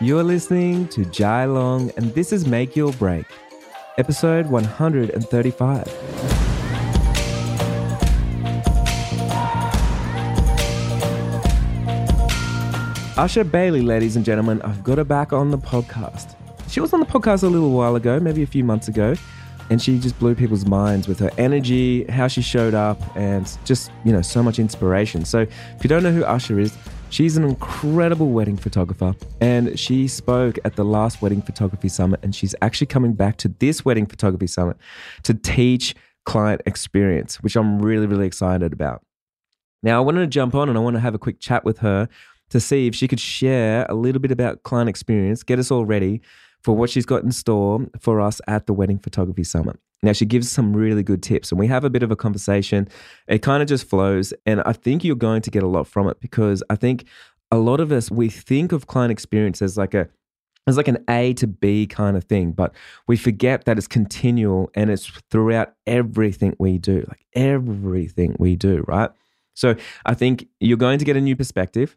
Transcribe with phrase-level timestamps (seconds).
[0.00, 3.26] You're listening to Jai Long, and this is Make Your Break,
[3.96, 5.84] episode 135.
[13.14, 16.34] Asha Bailey, ladies and gentlemen, I've got her back on the podcast.
[16.68, 19.14] She was on the podcast a little while ago, maybe a few months ago,
[19.70, 23.92] and she just blew people's minds with her energy, how she showed up, and just,
[24.04, 25.24] you know, so much inspiration.
[25.24, 26.76] So if you don't know who Asha is,
[27.14, 32.34] she's an incredible wedding photographer, and she spoke at the last Wedding Photography Summit, and
[32.34, 34.76] she's actually coming back to this Wedding Photography Summit
[35.22, 35.94] to teach
[36.24, 39.02] client experience, which I'm really, really excited about.
[39.80, 41.78] Now, I wanted to jump on and I want to have a quick chat with
[41.78, 42.08] her
[42.50, 45.84] to see if she could share a little bit about client experience, get us all
[45.84, 46.20] ready
[46.62, 49.78] for what she's got in store for us at the Wedding Photography Summit.
[50.02, 52.88] Now, she gives some really good tips, and we have a bit of a conversation.
[53.26, 56.08] It kind of just flows, and I think you're going to get a lot from
[56.08, 57.06] it because I think
[57.50, 60.08] a lot of us, we think of client experience as like a
[60.66, 62.74] it's like an A to B kind of thing, but
[63.06, 68.82] we forget that it's continual and it's throughout everything we do, like everything we do,
[68.88, 69.10] right?
[69.52, 69.76] So
[70.06, 71.96] I think you're going to get a new perspective.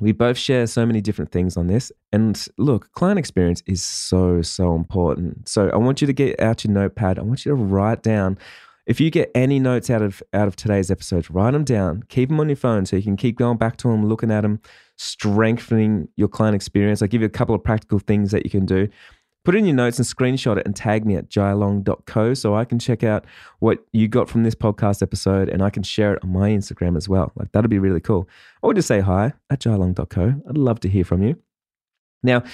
[0.00, 1.92] We both share so many different things on this.
[2.12, 5.48] And look, client experience is so, so important.
[5.48, 7.18] So I want you to get out your notepad.
[7.18, 8.38] I want you to write down.
[8.84, 12.02] If you get any notes out of out of today's episode, write them down.
[12.08, 14.40] Keep them on your phone so you can keep going back to them, looking at
[14.40, 14.60] them,
[14.96, 17.00] strengthening your client experience.
[17.00, 18.88] I give you a couple of practical things that you can do
[19.44, 22.78] put in your notes and screenshot it and tag me at jailong.co so I can
[22.78, 23.24] check out
[23.58, 26.96] what you got from this podcast episode and I can share it on my Instagram
[26.96, 27.32] as well.
[27.36, 28.28] Like that'd be really cool.
[28.62, 30.34] Or just say hi at jailong.co.
[30.48, 31.36] I'd love to hear from you.
[32.22, 32.44] Now,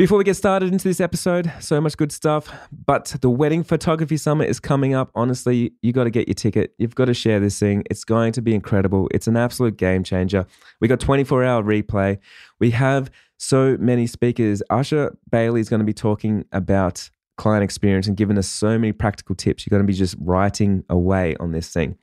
[0.00, 2.50] before we get started into this episode, so much good stuff.
[2.86, 5.10] But the Wedding Photography Summit is coming up.
[5.14, 6.72] Honestly, you got to get your ticket.
[6.78, 7.84] You've got to share this thing.
[7.90, 9.10] It's going to be incredible.
[9.12, 10.46] It's an absolute game changer.
[10.80, 12.16] We got 24 hour replay.
[12.58, 14.62] We have so many speakers.
[14.70, 18.92] Asha Bailey is going to be talking about client experience and giving us so many
[18.92, 19.66] practical tips.
[19.66, 21.96] You're going to be just writing away on this thing.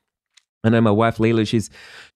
[0.64, 1.70] I know my wife Lila, she's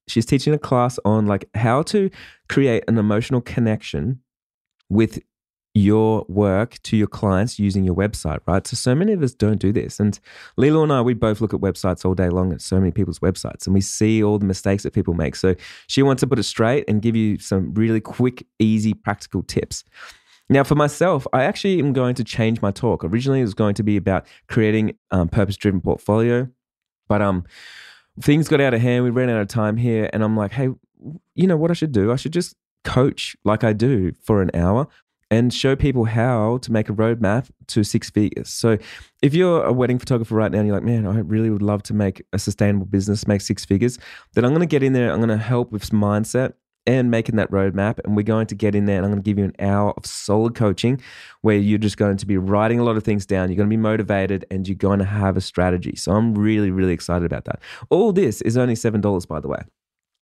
[0.08, 2.10] she's teaching a class on like how to
[2.50, 4.22] create an emotional connection
[4.90, 5.20] with
[5.74, 8.66] your work to your clients using your website, right?
[8.68, 10.00] So, so many of us don't do this.
[10.00, 10.20] And
[10.58, 13.20] Lila and I, we both look at websites all day long at so many people's
[13.20, 15.36] websites and we see all the mistakes that people make.
[15.36, 15.56] So,
[15.88, 19.84] she wants to put it straight and give you some really quick, easy, practical tips.
[20.50, 23.06] Now, for myself, I actually am going to change my talk.
[23.06, 26.50] Originally, it was going to be about creating um, purpose-driven portfolio,
[27.08, 27.46] but um,
[28.20, 29.06] things got out of hand.
[29.06, 30.68] We ran out of time here, and I'm like, hey,
[31.36, 32.12] you know what I should do?
[32.12, 34.88] I should just coach like I do for an hour
[35.32, 38.50] and show people how to make a roadmap to six figures.
[38.50, 38.78] So,
[39.22, 41.82] if you're a wedding photographer right now and you're like, man, I really would love
[41.84, 43.98] to make a sustainable business, make six figures,
[44.34, 45.12] then I'm going to get in there.
[45.12, 46.54] I'm going to help with mindset
[46.86, 48.00] and making that roadmap.
[48.04, 49.94] And we're going to get in there and I'm going to give you an hour
[49.96, 51.00] of solid coaching
[51.42, 53.50] where you're just going to be writing a lot of things down.
[53.50, 55.96] You're going to be motivated and you're going to have a strategy.
[55.96, 57.62] So, I'm really, really excited about that.
[57.90, 59.62] All this is only $7, by the way.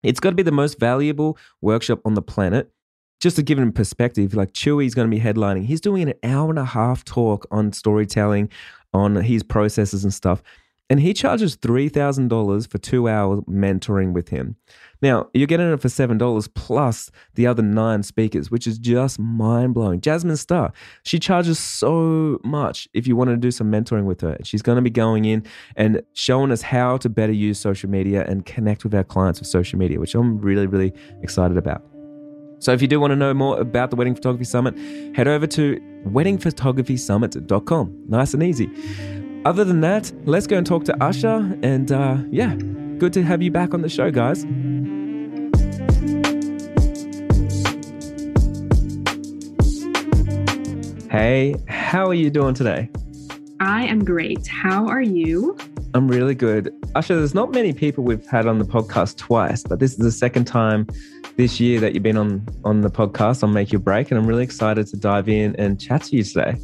[0.03, 2.71] It's got to be the most valuable workshop on the planet
[3.20, 5.66] just to give him perspective, like Chewy's going to be headlining.
[5.66, 8.48] He's doing an hour and a half talk on storytelling,
[8.92, 10.42] on his processes and stuff.
[10.88, 14.56] And he charges $3,000 for two hours mentoring with him.
[15.00, 19.72] Now, you're getting it for $7 plus the other nine speakers, which is just mind
[19.72, 20.00] blowing.
[20.00, 20.72] Jasmine Star,
[21.04, 24.36] she charges so much if you want to do some mentoring with her.
[24.42, 28.25] She's going to be going in and showing us how to better use social media
[28.26, 30.92] and connect with our clients with social media, which I'm really, really
[31.22, 31.90] excited about.
[32.60, 34.76] So if you do want to know more about the Wedding Photography Summit,
[35.16, 38.04] head over to weddingphotographysummit.com.
[38.06, 38.71] Nice and easy.
[39.47, 41.59] Other than that, let's go and talk to Asha.
[41.65, 42.54] And uh, yeah,
[42.98, 44.44] good to have you back on the show, guys.
[51.10, 52.91] Hey, how are you doing today?
[53.59, 54.47] I am great.
[54.47, 55.56] How are you?
[55.93, 56.73] I'm really good.
[56.95, 60.12] Asha, there's not many people we've had on the podcast twice, but this is the
[60.12, 60.87] second time
[61.37, 64.27] this year that you've been on on the podcast on Make Your Break, and I'm
[64.27, 66.57] really excited to dive in and chat to you today.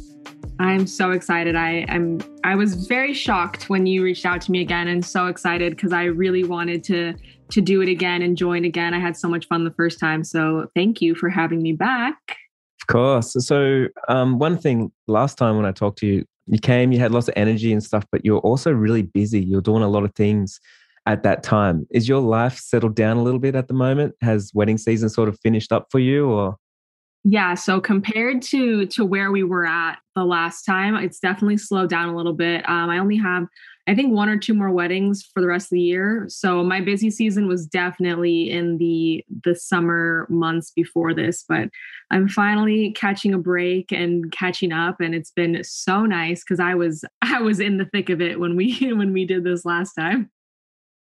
[0.59, 1.55] I'm so excited.
[1.55, 5.27] I am I was very shocked when you reached out to me again and so
[5.27, 7.13] excited because I really wanted to
[7.49, 8.93] to do it again and join again.
[8.93, 10.23] I had so much fun the first time.
[10.23, 12.37] So thank you for having me back.
[12.81, 13.35] Of course.
[13.45, 17.11] So um, one thing last time when I talked to you, you came, you had
[17.11, 19.43] lots of energy and stuff, but you're also really busy.
[19.43, 20.59] You're doing a lot of things
[21.05, 21.87] at that time.
[21.89, 24.15] Is your life settled down a little bit at the moment?
[24.21, 26.57] Has wedding season sort of finished up for you or?
[27.23, 31.89] Yeah, so compared to to where we were at the last time, it's definitely slowed
[31.89, 32.67] down a little bit.
[32.69, 33.47] Um, I only have
[33.87, 36.25] I think one or two more weddings for the rest of the year.
[36.27, 41.69] So my busy season was definitely in the the summer months before this, but
[42.11, 46.75] I'm finally catching a break and catching up and it's been so nice cuz I
[46.75, 49.93] was I was in the thick of it when we when we did this last
[49.93, 50.29] time.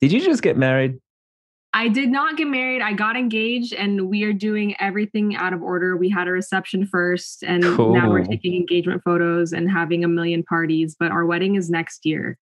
[0.02, 0.98] Did you just get married?
[1.76, 2.82] I did not get married.
[2.82, 5.96] I got engaged and we are doing everything out of order.
[5.96, 7.94] We had a reception first and cool.
[7.94, 12.06] now we're taking engagement photos and having a million parties, but our wedding is next
[12.06, 12.38] year.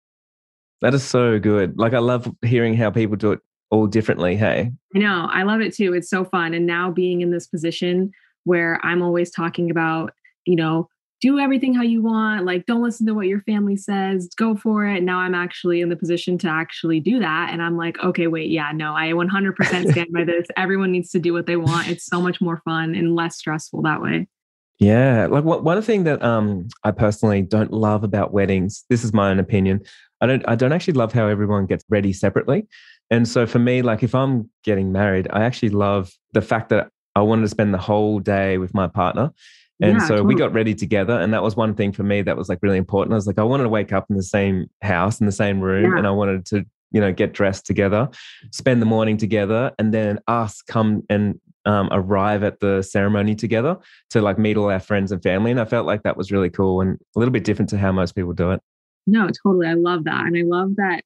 [0.83, 1.79] That is so good.
[1.79, 3.41] Like I love hearing how people do it
[3.71, 4.37] all differently.
[4.37, 4.71] Hey.
[4.95, 5.29] I know.
[5.31, 5.93] I love it too.
[5.93, 6.55] It's so fun.
[6.55, 8.13] And now being in this position
[8.45, 10.13] where I'm always talking about,
[10.45, 10.89] you know,
[11.23, 14.87] do everything how you want, like don't listen to what your family says, go for
[14.87, 15.03] it.
[15.03, 17.49] Now I'm actually in the position to actually do that.
[17.51, 20.47] And I'm like, okay, wait, yeah, no, I 100% stand by this.
[20.57, 21.89] Everyone needs to do what they want.
[21.89, 24.29] It's so much more fun and less stressful that way.
[24.79, 28.85] Yeah, like one thing that um, I personally don't love about weddings.
[28.91, 29.81] This is my own opinion.
[30.21, 32.67] I don't I don't actually love how everyone gets ready separately.
[33.11, 36.89] And so for me, like if I'm getting married, I actually love the fact that
[37.15, 39.33] I wanted to spend the whole day with my partner.
[39.81, 40.35] And yeah, so totally.
[40.35, 41.19] we got ready together.
[41.19, 43.13] And that was one thing for me that was like really important.
[43.13, 45.61] I was like, I wanted to wake up in the same house, in the same
[45.61, 45.99] room, yeah.
[45.99, 48.09] and I wanted to, you know, get dressed together,
[48.53, 53.77] spend the morning together, and then us come and um, arrive at the ceremony together
[54.11, 55.51] to like meet all our friends and family.
[55.51, 57.93] And I felt like that was really cool and a little bit different to how
[57.93, 58.61] most people do it.
[59.07, 59.67] No, totally.
[59.67, 60.27] I love that.
[60.27, 61.03] And I love that.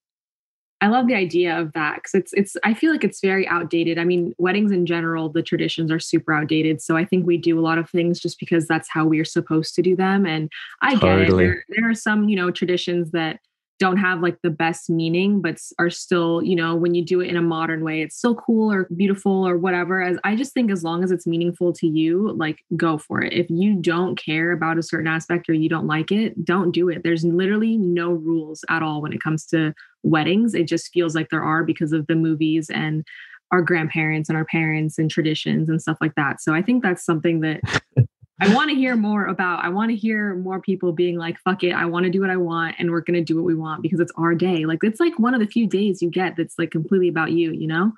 [0.82, 3.98] I love the idea of that because it's it's I feel like it's very outdated.
[3.98, 6.80] I mean, weddings in general, the traditions are super outdated.
[6.80, 9.24] So I think we do a lot of things just because that's how we are
[9.24, 10.24] supposed to do them.
[10.24, 11.26] And I totally.
[11.26, 11.36] get it.
[11.36, 13.40] There, there are some, you know, traditions that
[13.80, 17.28] don't have like the best meaning but are still you know when you do it
[17.28, 20.70] in a modern way it's still cool or beautiful or whatever as i just think
[20.70, 23.32] as long as it's meaningful to you like go for it.
[23.32, 26.88] If you don't care about a certain aspect or you don't like it don't do
[26.88, 27.02] it.
[27.02, 30.54] There's literally no rules at all when it comes to weddings.
[30.54, 33.04] It just feels like there are because of the movies and
[33.52, 36.40] our grandparents and our parents and traditions and stuff like that.
[36.40, 37.60] So i think that's something that
[38.40, 41.62] I want to hear more about, I want to hear more people being like, fuck
[41.62, 43.54] it, I want to do what I want and we're going to do what we
[43.54, 44.64] want because it's our day.
[44.64, 47.52] Like, it's like one of the few days you get that's like completely about you,
[47.52, 47.92] you know?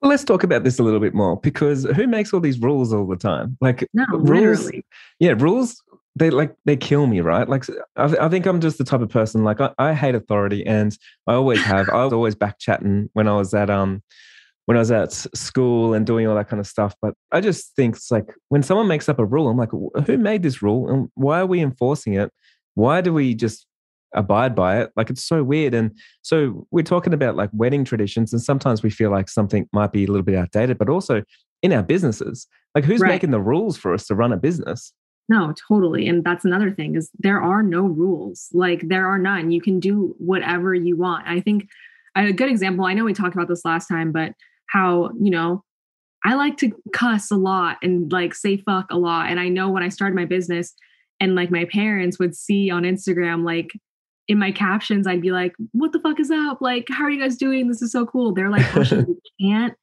[0.00, 2.92] Well, let's talk about this a little bit more because who makes all these rules
[2.92, 3.58] all the time?
[3.60, 4.84] Like, no, rules, literally.
[5.18, 5.82] yeah, rules,
[6.16, 7.48] they like, they kill me, right?
[7.48, 7.64] Like,
[7.96, 10.96] I, I think I'm just the type of person, like, I, I hate authority and
[11.26, 11.88] I always have.
[11.90, 14.02] I was always back chatting when I was at, um,
[14.68, 16.94] when I was at school and doing all that kind of stuff.
[17.00, 20.18] But I just think it's like when someone makes up a rule, I'm like, who
[20.18, 22.30] made this rule and why are we enforcing it?
[22.74, 23.64] Why do we just
[24.14, 24.90] abide by it?
[24.94, 25.72] Like it's so weird.
[25.72, 29.90] And so we're talking about like wedding traditions, and sometimes we feel like something might
[29.90, 31.22] be a little bit outdated, but also
[31.62, 33.08] in our businesses, like who's right.
[33.08, 34.92] making the rules for us to run a business?
[35.30, 36.06] No, totally.
[36.08, 38.50] And that's another thing is there are no rules.
[38.52, 39.50] Like there are none.
[39.50, 41.26] You can do whatever you want.
[41.26, 41.70] I think
[42.14, 44.34] a good example, I know we talked about this last time, but
[44.68, 45.64] how, you know,
[46.24, 49.30] I like to cuss a lot and like say fuck a lot.
[49.30, 50.74] And I know when I started my business
[51.20, 53.72] and like my parents would see on Instagram, like
[54.26, 56.60] in my captions, I'd be like, what the fuck is up?
[56.60, 57.68] Like, how are you guys doing?
[57.68, 58.34] This is so cool.
[58.34, 59.74] They're like, oh, you can't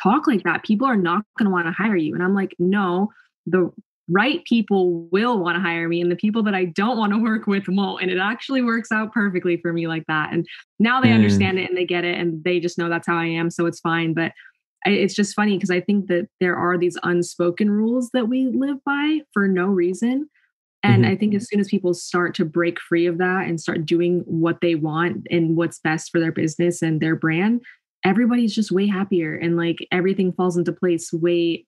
[0.00, 0.64] talk like that.
[0.64, 2.14] People are not going to want to hire you.
[2.14, 3.08] And I'm like, no,
[3.46, 3.70] the
[4.10, 7.18] right people will want to hire me and the people that I don't want to
[7.22, 8.02] work with won't.
[8.02, 10.32] And it actually works out perfectly for me like that.
[10.32, 10.46] And
[10.78, 11.14] now they mm.
[11.14, 13.50] understand it and they get it and they just know that's how I am.
[13.50, 14.14] So it's fine.
[14.14, 14.32] But
[14.86, 18.46] I, it's just funny because I think that there are these unspoken rules that we
[18.46, 20.28] live by for no reason.
[20.84, 21.12] And mm-hmm.
[21.12, 24.22] I think as soon as people start to break free of that and start doing
[24.26, 27.62] what they want and what's best for their business and their brand,
[28.04, 31.66] everybody's just way happier and like everything falls into place way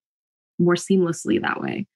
[0.61, 1.87] more seamlessly that way.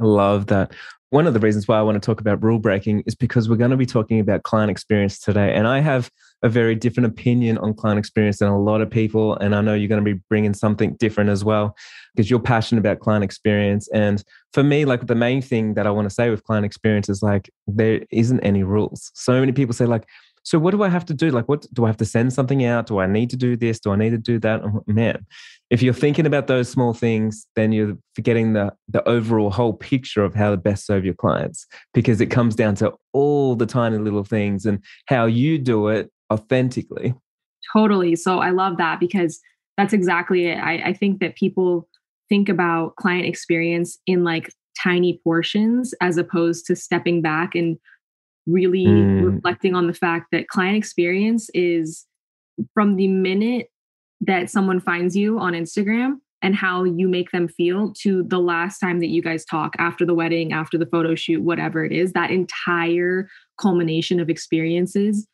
[0.00, 0.72] Love that.
[1.10, 3.56] One of the reasons why I want to talk about rule breaking is because we're
[3.56, 5.52] going to be talking about client experience today.
[5.52, 6.08] And I have
[6.42, 9.36] a very different opinion on client experience than a lot of people.
[9.36, 11.76] And I know you're going to be bringing something different as well
[12.14, 13.88] because you're passionate about client experience.
[13.92, 17.08] And for me, like the main thing that I want to say with client experience
[17.08, 19.10] is like, there isn't any rules.
[19.14, 20.06] So many people say, like,
[20.42, 21.30] so what do I have to do?
[21.30, 22.86] Like, what do I have to send something out?
[22.86, 23.80] Do I need to do this?
[23.80, 24.62] Do I need to do that?
[24.64, 25.26] Oh, man,
[25.70, 30.24] if you're thinking about those small things, then you're forgetting the the overall whole picture
[30.24, 33.98] of how to best serve your clients because it comes down to all the tiny
[33.98, 37.14] little things and how you do it authentically.
[37.72, 38.16] Totally.
[38.16, 39.40] So I love that because
[39.76, 40.56] that's exactly it.
[40.56, 41.88] I, I think that people
[42.28, 47.78] think about client experience in like tiny portions as opposed to stepping back and
[48.46, 49.34] really mm.
[49.34, 52.06] reflecting on the fact that client experience is
[52.74, 53.68] from the minute
[54.20, 58.78] that someone finds you on Instagram and how you make them feel to the last
[58.78, 62.12] time that you guys talk after the wedding, after the photo shoot, whatever it is,
[62.12, 65.26] that entire culmination of experiences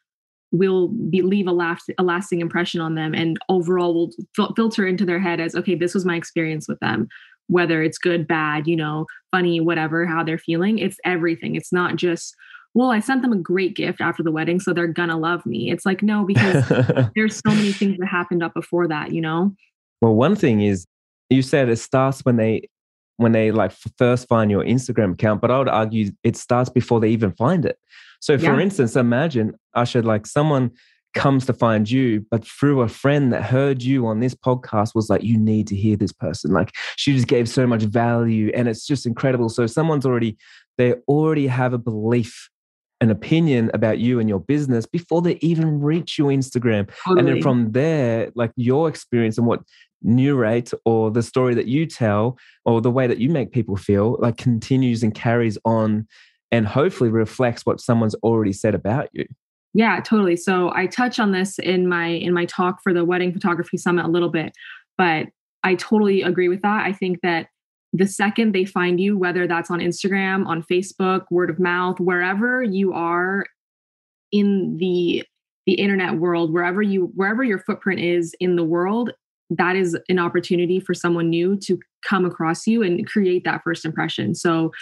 [0.53, 4.87] will be leave a, last, a lasting impression on them and overall will fil- filter
[4.87, 7.09] into their head as okay this was my experience with them.
[7.49, 11.57] Whether it's good bad you know funny whatever how they're feeling it's everything.
[11.57, 12.35] It's not just
[12.77, 15.71] well i sent them a great gift after the wedding so they're gonna love me
[15.71, 16.65] it's like no because
[17.17, 19.55] there's so many things that happened up before that you know
[20.01, 20.87] well one thing is
[21.31, 22.69] you said it starts when they
[23.17, 27.01] when they like first find your instagram account but i would argue it starts before
[27.01, 27.79] they even find it
[28.21, 28.61] so, for yeah.
[28.61, 30.73] instance, imagine I Asha, like someone
[31.15, 35.09] comes to find you, but through a friend that heard you on this podcast was
[35.09, 36.53] like, you need to hear this person.
[36.53, 39.49] Like, she just gave so much value and it's just incredible.
[39.49, 40.37] So, someone's already,
[40.77, 42.51] they already have a belief
[43.01, 46.91] an opinion about you and your business before they even reach your Instagram.
[47.05, 47.19] Totally.
[47.19, 49.61] And then from there, like your experience and what
[50.03, 54.17] narrate or the story that you tell or the way that you make people feel
[54.21, 56.07] like continues and carries on
[56.53, 59.27] and hopefully reflects what someone's already said about you.
[59.75, 60.37] Yeah, totally.
[60.37, 64.07] So I touch on this in my in my talk for the wedding photography summit
[64.07, 64.53] a little bit,
[64.97, 65.27] but
[65.65, 66.87] I totally agree with that.
[66.87, 67.49] I think that
[67.93, 72.63] the second they find you whether that's on Instagram, on Facebook, word of mouth, wherever
[72.63, 73.45] you are
[74.33, 75.25] in the
[75.67, 79.11] the internet world, wherever you wherever your footprint is in the world,
[79.51, 83.85] that is an opportunity for someone new to come across you and create that first
[83.85, 84.35] impression.
[84.35, 84.73] So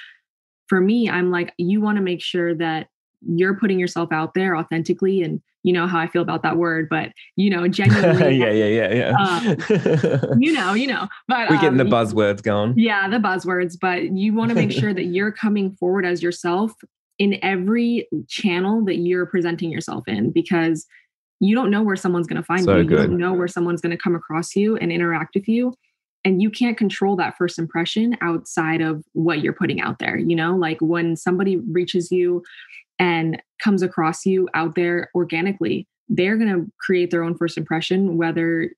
[0.69, 2.89] for me, I'm like, you want to make sure that
[3.27, 6.89] you're putting yourself out there authentically and you know how I feel about that word,
[6.91, 8.37] but you know, genuinely.
[8.39, 10.27] yeah, yeah, yeah, yeah.
[10.31, 12.75] Um, you know, you know, but we're getting um, the buzzwords going.
[12.77, 16.73] Yeah, the buzzwords, but you want to make sure that you're coming forward as yourself
[17.19, 20.87] in every channel that you're presenting yourself in because
[21.41, 22.85] you don't know where someone's going to find so you.
[22.85, 23.01] Good.
[23.01, 25.75] You don't know where someone's going to come across you and interact with you
[26.25, 30.35] and you can't control that first impression outside of what you're putting out there you
[30.35, 32.43] know like when somebody reaches you
[32.99, 38.17] and comes across you out there organically they're going to create their own first impression
[38.17, 38.71] whether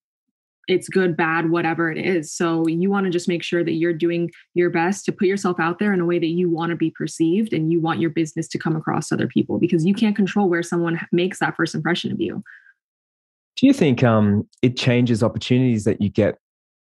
[0.69, 3.93] it's good bad whatever it is so you want to just make sure that you're
[3.93, 6.77] doing your best to put yourself out there in a way that you want to
[6.77, 9.95] be perceived and you want your business to come across to other people because you
[9.95, 12.43] can't control where someone makes that first impression of you
[13.57, 16.39] do you think um, it changes opportunities that you get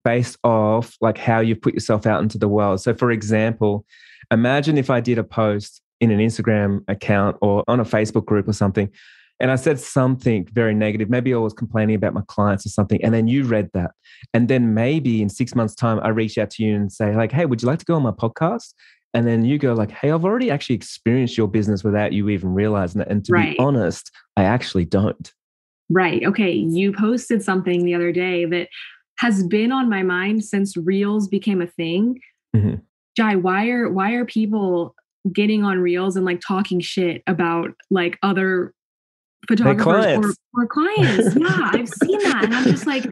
[0.07, 2.79] based off like how you put yourself out into the world.
[2.79, 3.85] So, for example,
[4.31, 8.47] imagine if I did a post in an Instagram account or on a Facebook group
[8.47, 8.89] or something,
[9.39, 11.09] and I said something very negative.
[11.09, 13.91] Maybe I was complaining about my clients or something, and then you read that,
[14.33, 17.31] and then maybe in six months' time, I reach out to you and say like,
[17.31, 18.73] "Hey, would you like to go on my podcast?"
[19.13, 22.53] And then you go like, "Hey, I've already actually experienced your business without you even
[22.53, 23.57] realizing it." And to right.
[23.57, 25.33] be honest, I actually don't.
[25.89, 26.23] Right.
[26.25, 26.51] Okay.
[26.51, 28.67] You posted something the other day that
[29.19, 32.19] has been on my mind since reels became a thing.
[32.55, 32.75] Mm-hmm.
[33.15, 34.95] Jai, why are why are people
[35.31, 38.73] getting on reels and like talking shit about like other
[39.47, 41.35] photographers or, or clients?
[41.35, 42.45] yeah, I've seen that.
[42.45, 43.05] And I'm just like,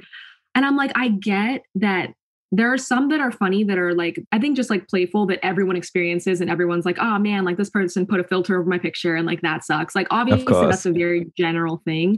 [0.55, 2.13] and I'm like, I get that
[2.51, 5.43] there are some that are funny that are like i think just like playful that
[5.43, 8.77] everyone experiences and everyone's like oh man like this person put a filter over my
[8.77, 12.17] picture and like that sucks like obviously that's a very general thing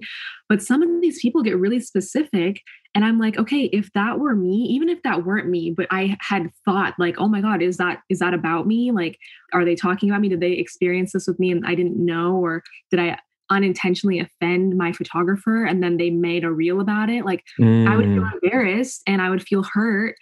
[0.50, 2.62] but some of these people get really specific
[2.98, 6.18] and i'm like okay if that were me even if that weren't me but i
[6.20, 8.92] had thought like oh my god is that is that about me?
[8.92, 9.18] Like
[9.54, 10.30] are they talking about me?
[10.30, 12.36] Did they experience this with me and i didn't know?
[12.36, 13.18] Or did i
[13.50, 17.25] unintentionally offend my photographer and then they made a reel about it?
[17.25, 17.88] Like mm.
[17.88, 18.34] i would feel mm.
[18.42, 20.16] embarrassed and i would feel hurt.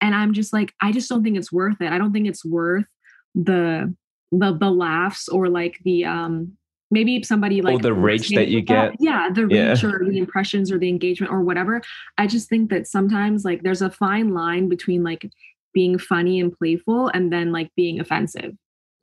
[0.00, 1.92] And i'm just like i just don't think it's worth it.
[1.92, 2.86] I don't think it's worth
[3.34, 3.94] the
[4.32, 6.56] the the laughs or like the um
[6.90, 9.70] maybe somebody oh, like or the reach that you get yeah the yeah.
[9.70, 11.80] reach or the impressions or the engagement or whatever
[12.18, 15.30] i just think that sometimes like there's a fine line between like
[15.72, 18.52] being funny and playful and then like being offensive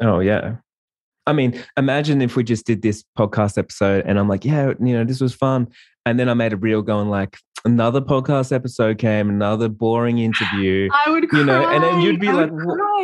[0.01, 0.55] oh yeah
[1.25, 4.93] I mean, imagine if we just did this podcast episode and I'm like, yeah, you
[4.93, 5.67] know, this was fun.
[6.05, 10.89] And then I made a reel going like, another podcast episode came, another boring interview.
[11.05, 11.39] I would cry.
[11.39, 12.49] You know, and then you'd be like,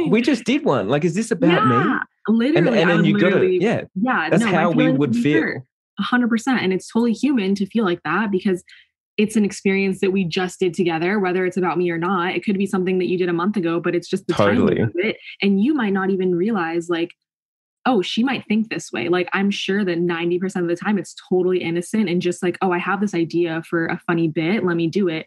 [0.10, 0.88] we just did one.
[0.88, 2.00] Like, is this about yeah, me?
[2.28, 2.80] Literally.
[2.80, 3.82] And, and then you to, yeah.
[3.96, 4.30] Yeah.
[4.30, 5.66] That's no, how we like would feel.
[6.00, 6.62] A hundred percent.
[6.62, 8.64] And it's totally human to feel like that because
[9.18, 12.36] it's an experience that we just did together, whether it's about me or not.
[12.36, 14.76] It could be something that you did a month ago, but it's just the totally.
[14.76, 15.18] timing of it.
[15.42, 17.12] And you might not even realize like
[17.86, 19.10] oh, she might think this way.
[19.10, 22.72] Like, I'm sure that 90% of the time it's totally innocent and just like, oh,
[22.72, 24.64] I have this idea for a funny bit.
[24.64, 25.26] Let me do it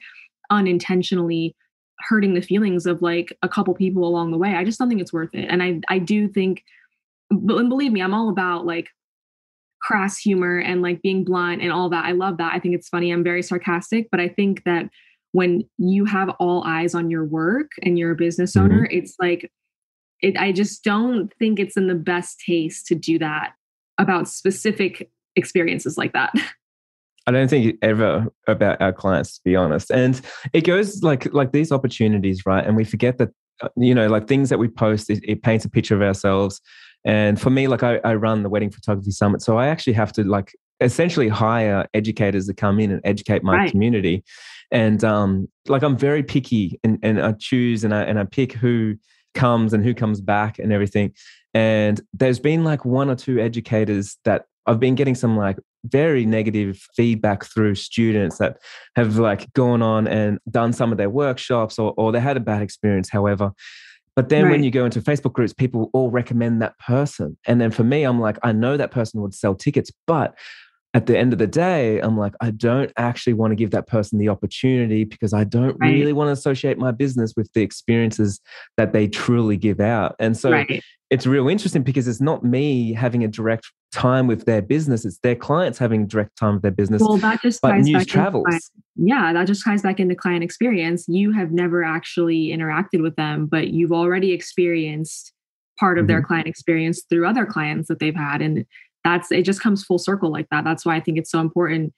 [0.50, 1.55] unintentionally
[2.09, 4.55] hurting the feelings of like a couple people along the way.
[4.55, 5.47] I just don't think it's worth it.
[5.50, 6.62] And I, I do think,
[7.30, 8.88] and believe me, I'm all about like
[9.83, 12.04] crass humor and like being blunt and all that.
[12.04, 12.52] I love that.
[12.54, 13.11] I think it's funny.
[13.11, 14.88] I'm very sarcastic, but I think that
[15.33, 18.64] when you have all eyes on your work and you're a business mm-hmm.
[18.64, 19.50] owner, it's like
[20.23, 23.52] it, I just don't think it's in the best taste to do that
[23.99, 26.33] about specific experiences like that.
[27.28, 29.90] I don't think ever about our clients, to be honest.
[29.90, 30.21] And
[30.52, 32.64] it goes like like these opportunities, right?
[32.64, 33.30] And we forget that
[33.62, 36.61] uh, you know, like things that we post, it, it paints a picture of ourselves.
[37.07, 40.13] And for me, like I, I run the wedding photography summit, so I actually have
[40.15, 43.71] to like essentially hire educators to come in and educate my right.
[43.71, 44.25] community.
[44.71, 48.53] And um, like I'm very picky, and and I choose and I and I pick
[48.53, 48.97] who
[49.35, 51.13] comes and who comes back and everything.
[51.55, 56.27] And there's been like one or two educators that I've been getting some like very
[56.27, 58.59] negative feedback through students that
[58.97, 62.41] have like gone on and done some of their workshops or, or they had a
[62.41, 63.53] bad experience, however.
[64.17, 64.51] But then right.
[64.51, 67.37] when you go into Facebook groups, people all recommend that person.
[67.47, 70.35] And then for me, I'm like, I know that person would sell tickets, but
[70.97, 73.87] at the end of the day, I'm like, I don't actually want to give that
[73.87, 75.93] person the opportunity because I don't right.
[75.93, 78.41] really want to associate my business with the experiences
[78.79, 80.17] that they truly give out.
[80.19, 80.83] And so right.
[81.11, 85.19] it's real interesting because it's not me having a direct time with their business, it's
[85.19, 87.03] their clients having direct time with their business.
[87.03, 88.47] Well, that just but news back travels.
[88.95, 91.05] yeah, that just ties back into client experience.
[91.09, 95.35] You have never actually interacted with them, but you've already experienced
[95.79, 96.09] part of mm-hmm.
[96.09, 98.41] their client experience through other clients that they've had.
[98.41, 98.65] And
[99.07, 100.65] that's it just comes full circle like that.
[100.65, 101.95] That's why i think it's so important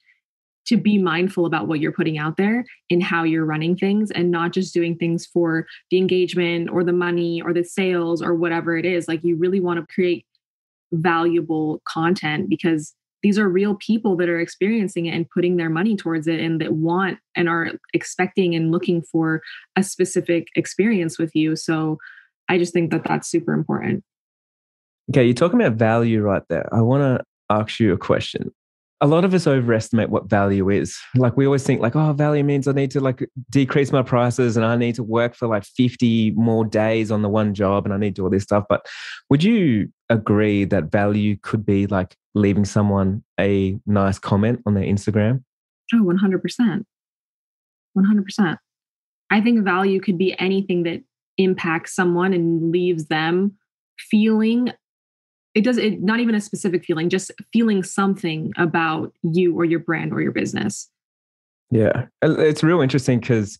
[0.67, 4.29] to be mindful about what you're putting out there and how you're running things and
[4.29, 8.77] not just doing things for the engagement or the money or the sales or whatever
[8.77, 9.07] it is.
[9.07, 10.27] Like you really want to create
[10.91, 15.95] valuable content because these are real people that are experiencing it and putting their money
[15.95, 19.41] towards it and that want and are expecting and looking for
[19.75, 21.55] a specific experience with you.
[21.55, 21.97] So
[22.47, 24.03] i just think that that's super important
[25.09, 26.69] Okay, you're talking about value right there.
[26.73, 28.51] I want to ask you a question.
[29.01, 30.99] A lot of us overestimate what value is.
[31.15, 34.57] Like we always think like, oh, value means I need to like decrease my prices
[34.57, 37.93] and I need to work for like 50 more days on the one job and
[37.93, 38.65] I need to do all this stuff.
[38.67, 38.85] But
[39.29, 44.83] would you agree that value could be like leaving someone a nice comment on their
[44.83, 45.43] Instagram?
[45.93, 46.83] Oh, 100%.
[47.97, 48.57] 100%.
[49.31, 51.01] I think value could be anything that
[51.37, 53.55] impacts someone and leaves them
[53.97, 54.71] feeling
[55.55, 59.79] it does it not even a specific feeling just feeling something about you or your
[59.79, 60.89] brand or your business
[61.71, 63.59] yeah it's real interesting because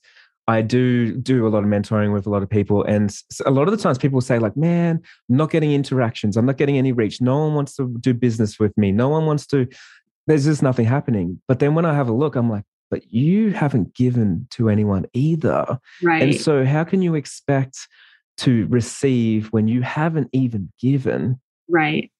[0.50, 3.68] I do do a lot of mentoring with a lot of people, and a lot
[3.68, 5.00] of the times people say like, "Man,
[5.30, 6.36] I'm not getting interactions.
[6.36, 7.22] I'm not getting any reach.
[7.22, 8.92] No one wants to do business with me.
[8.92, 9.68] No one wants to.
[10.26, 13.52] There's just nothing happening." But then when I have a look, I'm like, "But you
[13.52, 17.88] haven't given to anyone either, right?" And so, how can you expect
[18.38, 21.40] to receive when you haven't even given?
[21.70, 22.12] Right.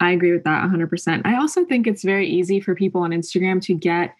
[0.00, 1.22] I agree with that 100%.
[1.24, 4.14] I also think it's very easy for people on Instagram to get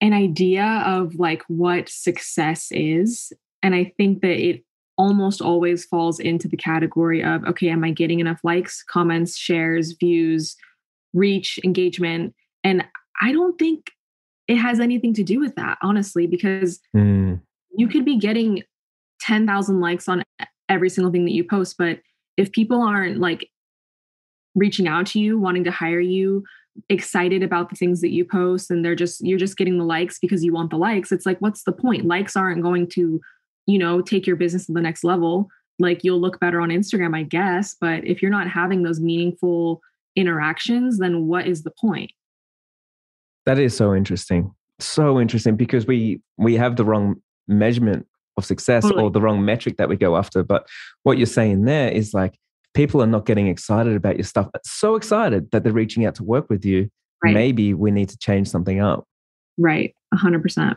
[0.00, 3.32] an idea of like what success is.
[3.62, 4.64] And I think that it
[4.96, 9.96] almost always falls into the category of okay, am I getting enough likes, comments, shares,
[9.98, 10.56] views,
[11.12, 12.34] reach, engagement?
[12.62, 12.84] And
[13.20, 13.90] I don't think
[14.46, 17.40] it has anything to do with that, honestly, because mm.
[17.76, 18.62] you could be getting
[19.20, 20.22] 10,000 likes on
[20.68, 22.00] every single thing that you post, but
[22.36, 23.50] if people aren't like
[24.58, 26.44] reaching out to you, wanting to hire you,
[26.88, 30.18] excited about the things that you post, and they're just, you're just getting the likes
[30.18, 31.12] because you want the likes.
[31.12, 32.06] It's like, what's the point?
[32.06, 33.20] Likes aren't going to,
[33.66, 35.48] you know, take your business to the next level.
[35.78, 37.76] Like you'll look better on Instagram, I guess.
[37.80, 39.80] But if you're not having those meaningful
[40.16, 42.10] interactions, then what is the point?
[43.46, 44.52] That is so interesting.
[44.80, 47.16] So interesting because we we have the wrong
[47.46, 49.02] measurement of success totally.
[49.02, 50.42] or the wrong metric that we go after.
[50.42, 50.66] But
[51.02, 52.38] what you're saying there is like
[52.74, 56.24] people are not getting excited about your stuff, so excited that they're reaching out to
[56.24, 56.88] work with you,
[57.24, 57.34] right.
[57.34, 59.04] maybe we need to change something up.
[59.58, 59.94] Right.
[60.14, 60.76] 100%.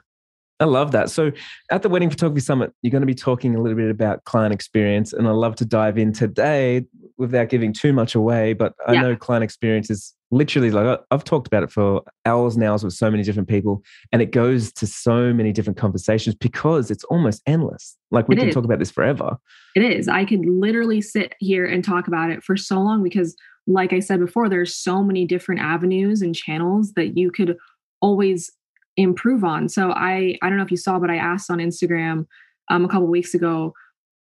[0.62, 1.10] I love that.
[1.10, 1.32] So,
[1.72, 4.54] at the Wedding Photography Summit, you're going to be talking a little bit about client
[4.54, 5.12] experience.
[5.12, 6.86] And I love to dive in today
[7.18, 8.54] without giving too much away.
[8.54, 9.02] But I yeah.
[9.02, 12.94] know client experience is literally like I've talked about it for hours and hours with
[12.94, 13.84] so many different people.
[14.12, 17.98] And it goes to so many different conversations because it's almost endless.
[18.12, 18.54] Like we it can is.
[18.54, 19.38] talk about this forever.
[19.76, 20.08] It is.
[20.08, 23.36] I could literally sit here and talk about it for so long because,
[23.68, 27.58] like I said before, there's so many different avenues and channels that you could
[28.02, 28.52] always
[28.98, 29.70] improve on.
[29.70, 32.26] So I I don't know if you saw, but I asked on Instagram
[32.70, 33.74] um, a couple weeks ago.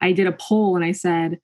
[0.01, 1.39] I did a poll and I said,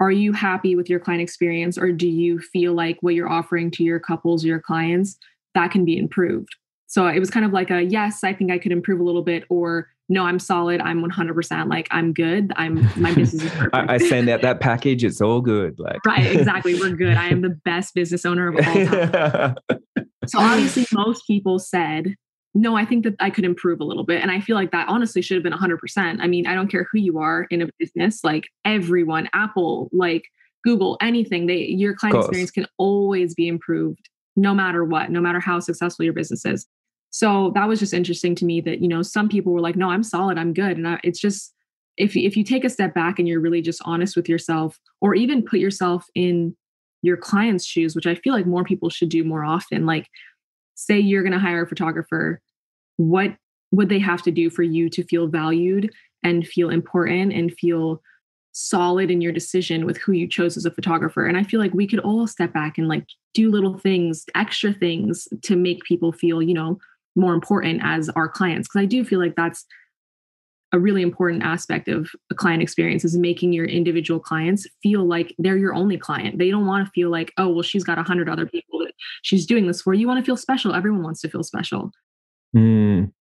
[0.00, 3.70] "Are you happy with your client experience, or do you feel like what you're offering
[3.72, 5.18] to your couples, your clients,
[5.54, 6.54] that can be improved?"
[6.86, 9.22] So it was kind of like a yes, I think I could improve a little
[9.22, 10.80] bit, or no, I'm solid.
[10.80, 12.52] I'm 100% like I'm good.
[12.56, 13.74] I'm my business is perfect.
[13.74, 15.02] I, I send out that package.
[15.02, 15.78] It's all good.
[15.78, 16.78] Like right, exactly.
[16.78, 17.16] We're good.
[17.16, 19.56] I am the best business owner of all time.
[20.26, 22.14] so obviously, most people said
[22.54, 24.22] no, I think that I could improve a little bit.
[24.22, 26.20] And I feel like that honestly should have been 100%.
[26.20, 30.24] I mean, I don't care who you are in a business, like everyone, Apple, like
[30.62, 35.40] Google, anything, they your client experience can always be improved no matter what, no matter
[35.40, 36.66] how successful your business is.
[37.10, 39.90] So that was just interesting to me that, you know, some people were like, no,
[39.90, 40.76] I'm solid, I'm good.
[40.76, 41.52] And I, it's just,
[41.96, 45.14] if, if you take a step back and you're really just honest with yourself, or
[45.14, 46.56] even put yourself in
[47.02, 50.08] your client's shoes, which I feel like more people should do more often, like
[50.74, 52.40] say you're going to hire a photographer,
[52.96, 53.36] what
[53.72, 58.00] would they have to do for you to feel valued and feel important and feel
[58.52, 61.26] solid in your decision with who you chose as a photographer?
[61.26, 64.72] And i feel like we could all step back and like do little things extra
[64.72, 66.78] things to make people feel you know
[67.16, 69.64] more important as our clients because i do feel like that's
[70.74, 75.32] a really important aspect of a client experience is making your individual clients feel like
[75.38, 76.36] they're your only client.
[76.36, 78.92] They don't want to feel like oh well she's got a hundred other people that
[79.22, 79.94] she's doing this for.
[79.94, 80.74] You want to feel special.
[80.74, 81.92] Everyone wants to feel special.
[82.56, 83.12] Mm,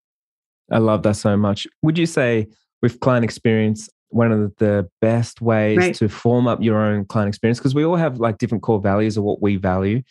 [0.72, 1.68] i love that so much.
[1.84, 2.48] Would you say
[2.82, 5.96] with client experience one of the best ways right.
[5.96, 9.16] to form up your own client experience because we all have like different core values
[9.16, 10.02] of what we value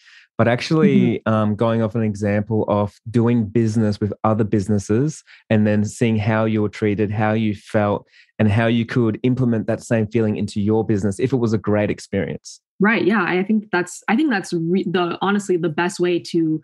[0.43, 1.33] but actually mm-hmm.
[1.33, 6.45] um, going off an example of doing business with other businesses and then seeing how
[6.45, 8.09] you were treated how you felt
[8.41, 11.59] and how you could implement that same feeling into your business if it was a
[11.59, 16.01] great experience right yeah i think that's i think that's re- the honestly the best
[16.01, 16.61] way to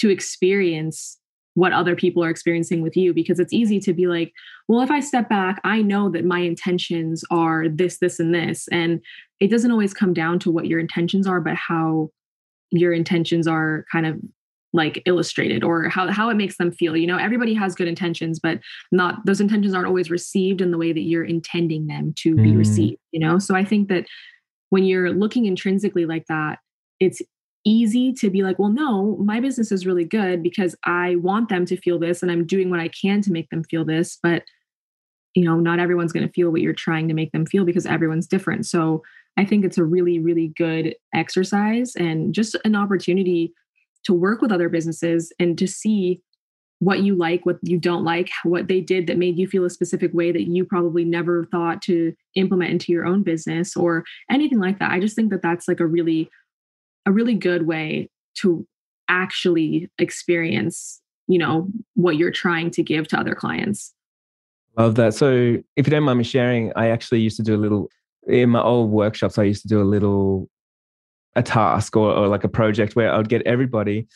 [0.00, 1.16] to experience
[1.54, 4.32] what other people are experiencing with you because it's easy to be like
[4.66, 8.66] well if i step back i know that my intentions are this this and this
[8.72, 9.00] and
[9.38, 12.10] it doesn't always come down to what your intentions are but how
[12.70, 14.18] your intentions are kind of
[14.72, 18.38] like illustrated or how, how it makes them feel you know everybody has good intentions
[18.38, 18.60] but
[18.92, 22.52] not those intentions aren't always received in the way that you're intending them to be
[22.52, 22.58] mm.
[22.58, 24.06] received you know so i think that
[24.68, 26.60] when you're looking intrinsically like that
[27.00, 27.20] it's
[27.64, 31.64] easy to be like, well, no, my business is really good because I want them
[31.66, 34.18] to feel this and I'm doing what I can to make them feel this.
[34.22, 34.44] But,
[35.34, 37.86] you know, not everyone's going to feel what you're trying to make them feel because
[37.86, 38.66] everyone's different.
[38.66, 39.02] So
[39.36, 43.52] I think it's a really, really good exercise and just an opportunity
[44.04, 46.22] to work with other businesses and to see
[46.78, 49.70] what you like, what you don't like, what they did that made you feel a
[49.70, 54.58] specific way that you probably never thought to implement into your own business or anything
[54.58, 54.90] like that.
[54.90, 56.30] I just think that that's like a really
[57.06, 58.66] a really good way to
[59.08, 63.92] actually experience you know what you're trying to give to other clients
[64.78, 67.58] love that so if you don't mind me sharing i actually used to do a
[67.58, 67.88] little
[68.26, 70.48] in my old workshops i used to do a little
[71.36, 74.06] a task or, or like a project where i would get everybody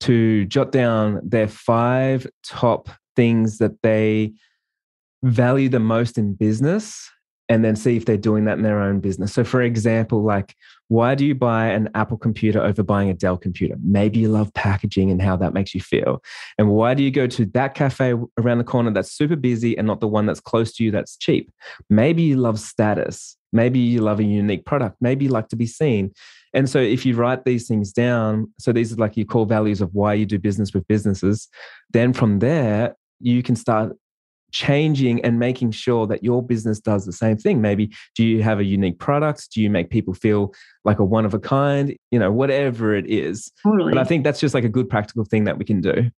[0.00, 4.32] to jot down their five top things that they
[5.22, 7.10] value the most in business
[7.50, 9.34] and then see if they're doing that in their own business.
[9.34, 10.54] So, for example, like,
[10.86, 13.74] why do you buy an Apple computer over buying a Dell computer?
[13.82, 16.22] Maybe you love packaging and how that makes you feel.
[16.58, 19.84] And why do you go to that cafe around the corner that's super busy and
[19.84, 21.50] not the one that's close to you that's cheap?
[21.90, 23.36] Maybe you love status.
[23.52, 24.96] Maybe you love a unique product.
[25.00, 26.12] Maybe you like to be seen.
[26.54, 29.80] And so, if you write these things down, so these are like your core values
[29.80, 31.48] of why you do business with businesses,
[31.90, 33.96] then from there, you can start
[34.52, 37.60] changing and making sure that your business does the same thing.
[37.60, 39.52] Maybe do you have a unique product?
[39.52, 41.96] Do you make people feel like a one of a kind?
[42.10, 43.50] You know whatever it is.
[43.62, 43.92] Totally.
[43.92, 46.10] but i think that's just like a good practical thing that we can do.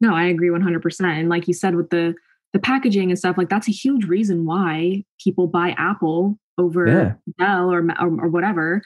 [0.00, 2.14] No i agree 100% and like you said with the
[2.52, 7.14] the packaging and stuff like that's a huge reason why people buy apple over yeah.
[7.38, 8.80] dell or, or, or whatever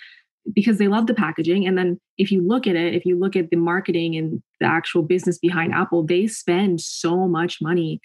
[0.54, 3.36] because they love the packaging and then if you look at it if you look
[3.36, 8.00] at the marketing and the actual business behind apple they spend so much money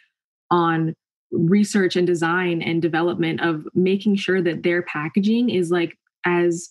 [0.53, 0.93] on
[1.31, 6.69] research and design and development of making sure that their packaging is like as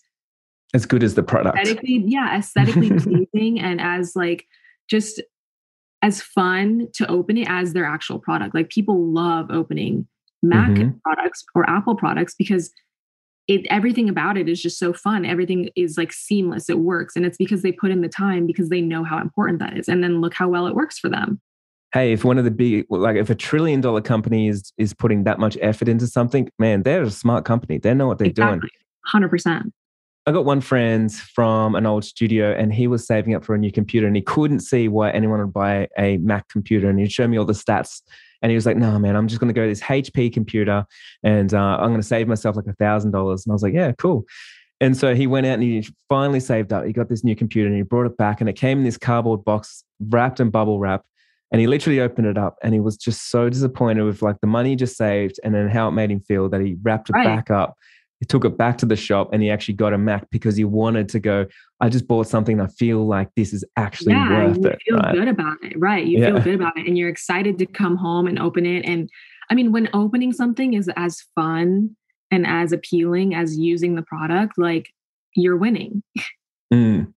[0.73, 1.59] as good as the product.
[1.59, 4.47] aesthetically yeah aesthetically pleasing and as like
[4.89, 5.21] just
[6.01, 8.55] as fun to open it as their actual product.
[8.55, 10.07] Like people love opening
[10.43, 10.99] mac mm-hmm.
[11.05, 12.73] products or apple products because
[13.49, 15.25] it everything about it is just so fun.
[15.25, 16.69] Everything is like seamless.
[16.69, 17.17] It works.
[17.17, 19.89] And it's because they put in the time because they know how important that is.
[19.89, 21.41] And then look how well it works for them
[21.93, 25.25] hey, if one of the big, like if a trillion dollar company is is putting
[25.25, 27.79] that much effort into something, man, they're a smart company.
[27.79, 28.61] They know what they're exactly.
[28.61, 28.71] doing.
[29.07, 29.73] Hundred percent.
[30.25, 33.59] I got one friend from an old studio and he was saving up for a
[33.59, 36.89] new computer and he couldn't see why anyone would buy a Mac computer.
[36.89, 38.03] And he'd show me all the stats.
[38.41, 40.85] And he was like, no, man, I'm just going to go to this HP computer
[41.25, 43.05] and uh, I'm going to save myself like a $1,000.
[43.05, 44.25] And I was like, yeah, cool.
[44.81, 46.85] And so he went out and he finally saved up.
[46.85, 48.99] He got this new computer and he brought it back and it came in this
[48.99, 51.05] cardboard box wrapped in bubble wrap
[51.53, 54.47] and he literally opened it up and he was just so disappointed with like the
[54.47, 57.13] money he just saved and then how it made him feel that he wrapped it
[57.13, 57.27] right.
[57.27, 57.75] back up.
[58.21, 60.65] He took it back to the shop and he actually got a Mac because he
[60.65, 61.47] wanted to go,
[61.81, 64.83] I just bought something I feel like this is actually yeah, worth you it.
[64.87, 65.15] feel right?
[65.15, 65.79] good about it.
[65.79, 66.07] Right.
[66.07, 66.27] You yeah.
[66.27, 68.87] feel good about it and you're excited to come home and open it.
[68.87, 69.11] And
[69.51, 71.97] I mean, when opening something is as fun
[72.31, 74.89] and as appealing as using the product, like
[75.37, 76.03] you're winning.
[76.73, 77.13] Mm.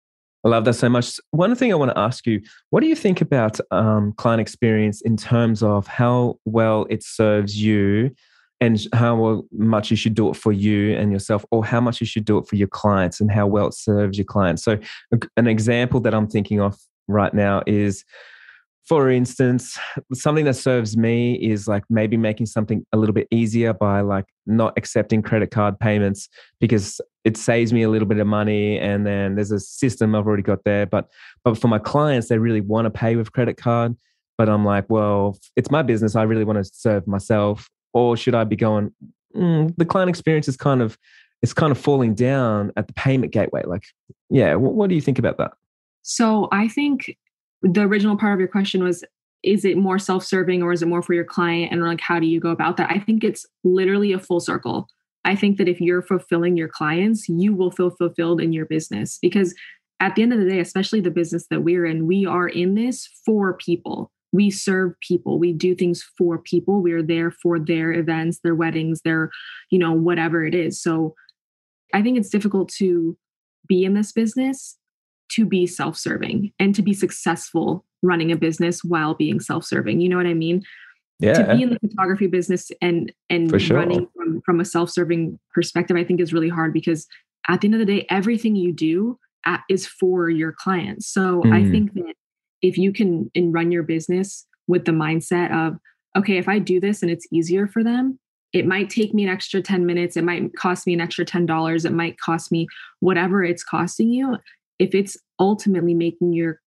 [0.45, 1.19] I love that so much.
[1.31, 5.01] One thing I want to ask you what do you think about um, client experience
[5.01, 8.13] in terms of how well it serves you
[8.59, 12.07] and how much you should do it for you and yourself, or how much you
[12.07, 14.63] should do it for your clients and how well it serves your clients?
[14.63, 14.79] So,
[15.35, 16.77] an example that I'm thinking of
[17.07, 18.05] right now is
[18.85, 19.79] for instance,
[20.13, 24.25] something that serves me is like maybe making something a little bit easier by like
[24.45, 26.27] not accepting credit card payments
[26.59, 30.27] because it saves me a little bit of money and then there's a system I've
[30.27, 30.85] already got there.
[30.85, 31.07] But
[31.45, 33.95] but for my clients, they really want to pay with credit card.
[34.37, 36.15] But I'm like, well, it's my business.
[36.15, 37.69] I really want to serve myself.
[37.93, 38.91] Or should I be going,
[39.33, 40.97] mm, the client experience is kind of
[41.41, 43.63] it's kind of falling down at the payment gateway.
[43.65, 43.83] Like,
[44.29, 45.51] yeah, what, what do you think about that?
[46.01, 47.15] So I think
[47.63, 49.03] the original part of your question was
[49.41, 51.71] is it more self-serving or is it more for your client?
[51.71, 52.91] And like how do you go about that?
[52.91, 54.87] I think it's literally a full circle.
[55.25, 59.17] I think that if you're fulfilling your clients you will feel fulfilled in your business
[59.21, 59.55] because
[59.99, 62.75] at the end of the day especially the business that we're in we are in
[62.75, 64.11] this for people.
[64.33, 65.37] We serve people.
[65.37, 66.81] We do things for people.
[66.81, 69.29] We're there for their events their weddings their
[69.69, 70.81] you know whatever it is.
[70.81, 71.15] So
[71.93, 73.17] i think it's difficult to
[73.67, 74.77] be in this business
[75.35, 80.01] to be self-serving and to be successful running a business while being self-serving.
[80.01, 80.61] You know what I mean?
[81.19, 81.33] Yeah.
[81.33, 83.77] To be in the photography business and and sure.
[83.77, 87.07] running from, from a self-serving perspective, I think is really hard because
[87.47, 91.07] at the end of the day, everything you do at, is for your clients.
[91.07, 91.53] So mm.
[91.53, 92.13] I think that
[92.61, 95.77] if you can and run your business with the mindset of,
[96.17, 98.19] okay, if I do this and it's easier for them,
[98.53, 100.15] it might take me an extra 10 minutes.
[100.15, 101.85] It might cost me an extra $10.
[101.85, 102.67] It might cost me
[102.99, 104.37] whatever it's costing you
[104.79, 106.59] if it's ultimately making your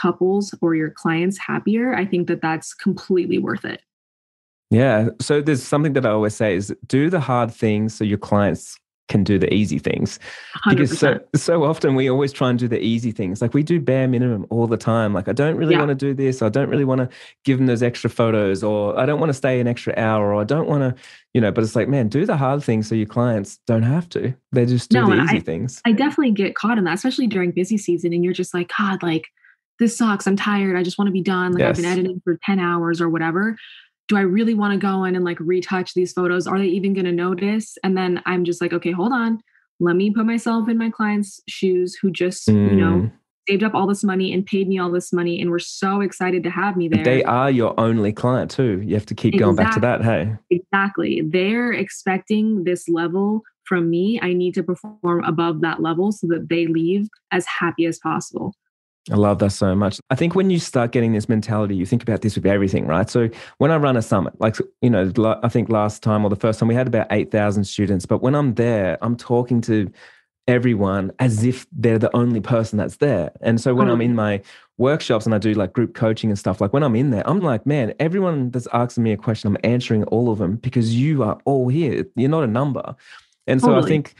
[0.00, 3.82] couples or your clients happier, I think that that's completely worth it.
[4.70, 5.08] Yeah.
[5.20, 8.78] So there's something that I always say is do the hard things so your clients
[9.10, 10.18] can do the easy things.
[10.64, 10.70] 100%.
[10.70, 13.42] Because so so often we always try and do the easy things.
[13.42, 15.12] Like we do bare minimum all the time.
[15.12, 15.80] Like I don't really yeah.
[15.80, 16.40] want to do this.
[16.40, 17.08] I don't really want to
[17.44, 20.40] give them those extra photos, or I don't want to stay an extra hour, or
[20.40, 21.02] I don't want to,
[21.34, 21.52] you know.
[21.52, 24.32] But it's like, man, do the hard things so your clients don't have to.
[24.52, 25.82] They just do no, the easy I, things.
[25.84, 29.02] I definitely get caught in that, especially during busy season, and you're just like, God,
[29.02, 29.26] like
[29.78, 30.26] this sucks.
[30.26, 30.76] I'm tired.
[30.76, 31.52] I just want to be done.
[31.52, 31.70] Like yes.
[31.70, 33.56] I've been editing for 10 hours or whatever
[34.10, 36.48] do I really want to go in and like retouch these photos?
[36.48, 37.78] Are they even going to notice?
[37.84, 39.38] And then I'm just like, okay, hold on.
[39.78, 42.70] Let me put myself in my client's shoes who just, mm.
[42.70, 43.12] you know, mm.
[43.48, 46.42] saved up all this money and paid me all this money and were so excited
[46.42, 47.04] to have me there.
[47.04, 48.82] They are your only client too.
[48.84, 49.44] You have to keep exactly.
[49.44, 50.04] going back to that.
[50.04, 50.36] Hey.
[50.50, 51.22] Exactly.
[51.24, 54.18] They're expecting this level from me.
[54.20, 58.56] I need to perform above that level so that they leave as happy as possible.
[59.10, 59.98] I love that so much.
[60.10, 63.08] I think when you start getting this mentality, you think about this with everything, right?
[63.08, 65.10] So when I run a summit, like, you know,
[65.42, 68.34] I think last time or the first time we had about 8,000 students, but when
[68.34, 69.90] I'm there, I'm talking to
[70.46, 73.30] everyone as if they're the only person that's there.
[73.40, 74.02] And so when I'm mm-hmm.
[74.02, 74.42] in my
[74.78, 77.40] workshops and I do like group coaching and stuff, like when I'm in there, I'm
[77.40, 81.22] like, man, everyone that's asking me a question, I'm answering all of them because you
[81.22, 82.04] are all here.
[82.16, 82.94] You're not a number.
[83.46, 83.84] And so totally.
[83.84, 84.14] I think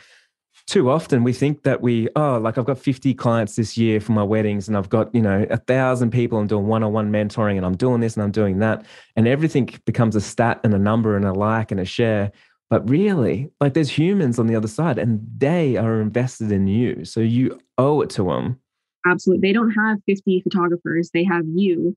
[0.71, 4.13] too often we think that we oh like i've got 50 clients this year for
[4.13, 7.67] my weddings and i've got you know a thousand people i'm doing one-on-one mentoring and
[7.67, 8.87] i'm doing this and i'm doing that.
[9.17, 12.31] And everything becomes a stat and a number and a like and a share.
[12.69, 17.05] But really like there's humans on the other side and they are invested in you.
[17.05, 18.61] So you owe it to them
[19.07, 21.97] absolutely they don't have 50 photographers they have you.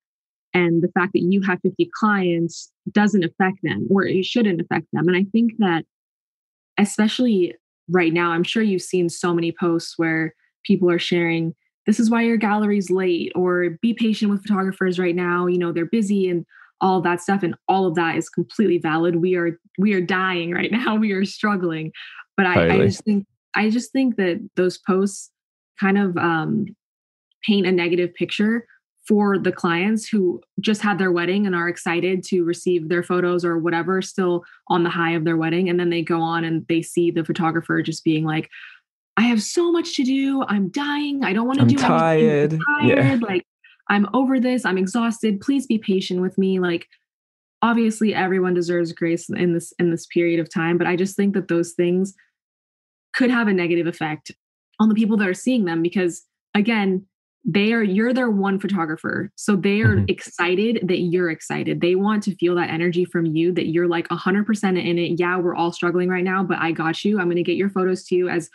[0.56, 4.88] And the fact that you have 50 clients doesn't affect them or it shouldn't affect
[4.94, 5.08] them.
[5.08, 5.86] And i think that
[6.80, 7.56] especially
[7.94, 10.34] right now i'm sure you've seen so many posts where
[10.66, 11.54] people are sharing
[11.86, 15.72] this is why your gallery's late or be patient with photographers right now you know
[15.72, 16.46] they're busy and
[16.84, 19.16] all that stuff and all of that is completely valid.
[19.16, 20.96] We are we are dying right now.
[21.04, 21.92] We are struggling.
[22.36, 23.26] But I, I just think
[23.56, 25.30] i just think that those posts
[25.80, 26.66] kind of um,
[27.46, 28.66] paint a negative picture
[29.08, 33.44] for the clients who just had their wedding and are excited to receive their photos
[33.44, 35.70] or whatever still on the high of their wedding.
[35.70, 38.50] And then they go on and they see the photographer just being like
[39.16, 40.44] i have so much to do.
[40.48, 41.24] I'm dying.
[41.24, 42.54] I don't want to do tired.
[42.54, 42.60] anything.
[42.68, 43.22] I'm tired.
[43.22, 43.28] Yeah.
[43.28, 43.46] like
[43.90, 44.66] i'm over this.
[44.66, 45.42] I'm exhausted.
[45.42, 46.60] Please be patient with me.
[46.60, 46.88] Like
[47.64, 51.34] obviously everyone deserves grace in this in this period of time but i just think
[51.34, 52.14] that those things
[53.16, 54.32] could have a negative effect
[54.80, 57.06] on the people that are seeing them because again
[57.46, 59.30] they are you're their one photographer.
[59.36, 60.06] So they are mm-hmm.
[60.08, 61.82] excited that you're excited.
[61.82, 65.20] They want to feel that energy from you that you're like 100% in it.
[65.20, 67.20] Yeah we're all struggling right now but i got you.
[67.20, 68.50] I'm going to get your photos to you as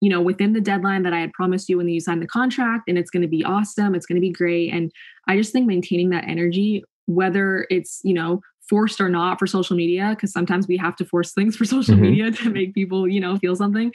[0.00, 2.84] you know within the deadline that i had promised you when you signed the contract
[2.88, 3.94] and it's going to be awesome.
[3.94, 4.72] It's going to be great.
[4.72, 4.92] And
[5.26, 9.74] i just think maintaining that energy whether it's you know forced or not for social
[9.74, 12.02] media because sometimes we have to force things for social mm-hmm.
[12.02, 13.90] media to make people you know feel something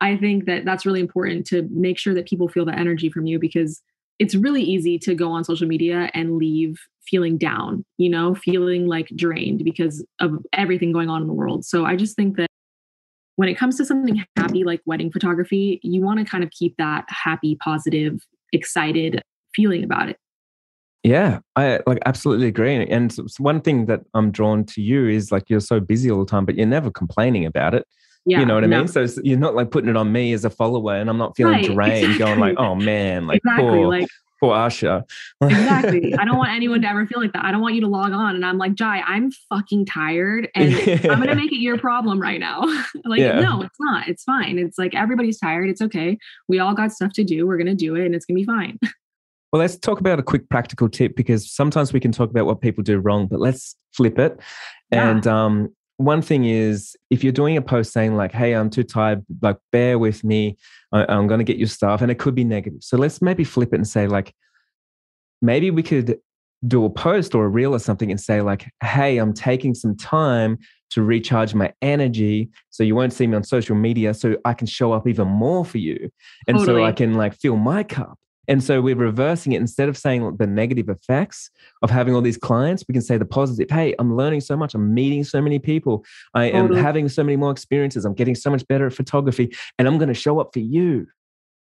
[0.00, 3.26] I think that that's really important to make sure that people feel the energy from
[3.26, 3.82] you because
[4.18, 8.86] it's really easy to go on social media and leave feeling down, you know, feeling
[8.86, 11.64] like drained because of everything going on in the world.
[11.64, 12.48] So I just think that
[13.36, 16.76] when it comes to something happy like wedding photography, you want to kind of keep
[16.76, 18.20] that happy, positive,
[18.52, 19.22] excited
[19.54, 20.18] feeling about it.
[21.02, 22.86] Yeah, I like absolutely agree.
[22.86, 26.30] And one thing that I'm drawn to you is like you're so busy all the
[26.30, 27.86] time, but you're never complaining about it.
[28.26, 28.78] Yeah, you know what I no.
[28.80, 28.88] mean?
[28.88, 31.54] So you're not like putting it on me as a follower, and I'm not feeling
[31.54, 32.18] right, drained, exactly.
[32.18, 34.08] going like, "Oh man, like exactly, poor, like
[34.40, 35.04] poor Asha."
[35.42, 36.14] exactly.
[36.14, 37.44] I don't want anyone to ever feel like that.
[37.46, 40.74] I don't want you to log on and I'm like, "Jai, I'm fucking tired, and
[41.10, 42.60] I'm gonna make it your problem right now."
[43.06, 43.40] like, yeah.
[43.40, 44.06] no, it's not.
[44.06, 44.58] It's fine.
[44.58, 45.70] It's like everybody's tired.
[45.70, 46.18] It's okay.
[46.46, 47.46] We all got stuff to do.
[47.46, 48.78] We're gonna do it, and it's gonna be fine.
[49.52, 52.60] Well, let's talk about a quick practical tip because sometimes we can talk about what
[52.60, 54.38] people do wrong, but let's flip it.
[54.92, 55.10] Yeah.
[55.10, 58.82] And um, one thing is if you're doing a post saying like hey i'm too
[58.82, 60.56] tired like bear with me
[60.92, 63.44] I, i'm going to get your stuff and it could be negative so let's maybe
[63.44, 64.34] flip it and say like
[65.42, 66.18] maybe we could
[66.66, 69.94] do a post or a reel or something and say like hey i'm taking some
[69.94, 70.58] time
[70.88, 74.66] to recharge my energy so you won't see me on social media so i can
[74.66, 76.10] show up even more for you
[76.48, 76.80] and totally.
[76.80, 78.18] so i can like fill my cup
[78.50, 79.60] and so we're reversing it.
[79.60, 81.50] Instead of saying the negative effects
[81.82, 83.70] of having all these clients, we can say the positive.
[83.70, 84.74] Hey, I'm learning so much.
[84.74, 86.04] I'm meeting so many people.
[86.34, 86.82] I am mm-hmm.
[86.82, 88.04] having so many more experiences.
[88.04, 89.54] I'm getting so much better at photography.
[89.78, 91.06] And I'm going to show up for you.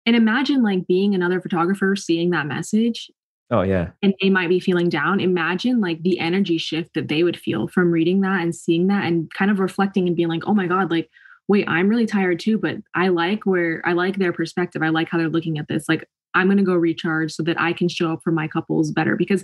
[0.06, 3.12] And imagine like being another photographer, seeing that message.
[3.52, 3.90] Oh, yeah.
[4.02, 5.20] And they might be feeling down.
[5.20, 9.04] Imagine like the energy shift that they would feel from reading that and seeing that
[9.04, 11.10] and kind of reflecting and being like, oh my God, like,
[11.50, 14.82] wait, I'm really tired too, but I like where I like their perspective.
[14.82, 15.90] I like how they're looking at this.
[15.90, 18.92] Like, I'm going to go recharge so that I can show up for my couples
[18.92, 19.44] better because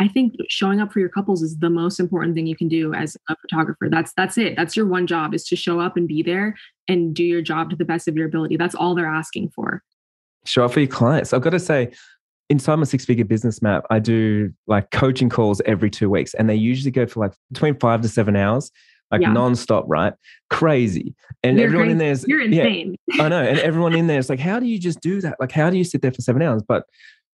[0.00, 2.94] I think showing up for your couples is the most important thing you can do
[2.94, 3.88] as a photographer.
[3.90, 4.54] That's that's it.
[4.56, 7.70] That's your one job is to show up and be there and do your job
[7.70, 8.56] to the best of your ability.
[8.56, 9.82] That's all they're asking for.
[10.44, 11.32] Show up for your clients.
[11.32, 11.90] I've got to say,
[12.48, 16.48] inside my six figure business map, I do like coaching calls every two weeks, and
[16.48, 18.70] they usually go for like between five to seven hours
[19.10, 19.28] like yeah.
[19.28, 20.12] nonstop, right?
[20.50, 21.14] Crazy.
[21.42, 21.92] And you're everyone crazy.
[21.92, 22.96] in there's you're insane.
[23.06, 23.42] Yeah, I know.
[23.42, 25.36] And everyone in there is like, how do you just do that?
[25.40, 26.62] Like, how do you sit there for seven hours?
[26.66, 26.84] But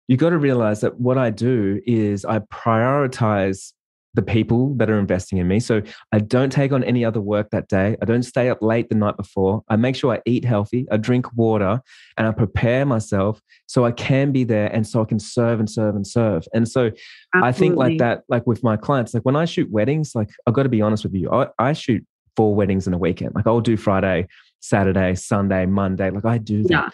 [0.09, 3.73] you got to realize that what I do is I prioritize
[4.14, 5.61] the people that are investing in me.
[5.61, 7.96] So I don't take on any other work that day.
[8.00, 9.62] I don't stay up late the night before.
[9.68, 11.81] I make sure I eat healthy, I drink water,
[12.16, 15.68] and I prepare myself so I can be there and so I can serve and
[15.68, 16.46] serve and serve.
[16.55, 16.90] And so
[17.35, 17.48] Absolutely.
[17.48, 20.55] I think like that, like with my clients, like when I shoot weddings, like I've
[20.55, 22.05] got to be honest with you, I, I shoot
[22.37, 23.35] four weddings in a weekend.
[23.35, 24.29] Like I'll do Friday,
[24.61, 26.11] Saturday, Sunday, Monday.
[26.11, 26.70] Like I do that.
[26.70, 26.88] Yeah.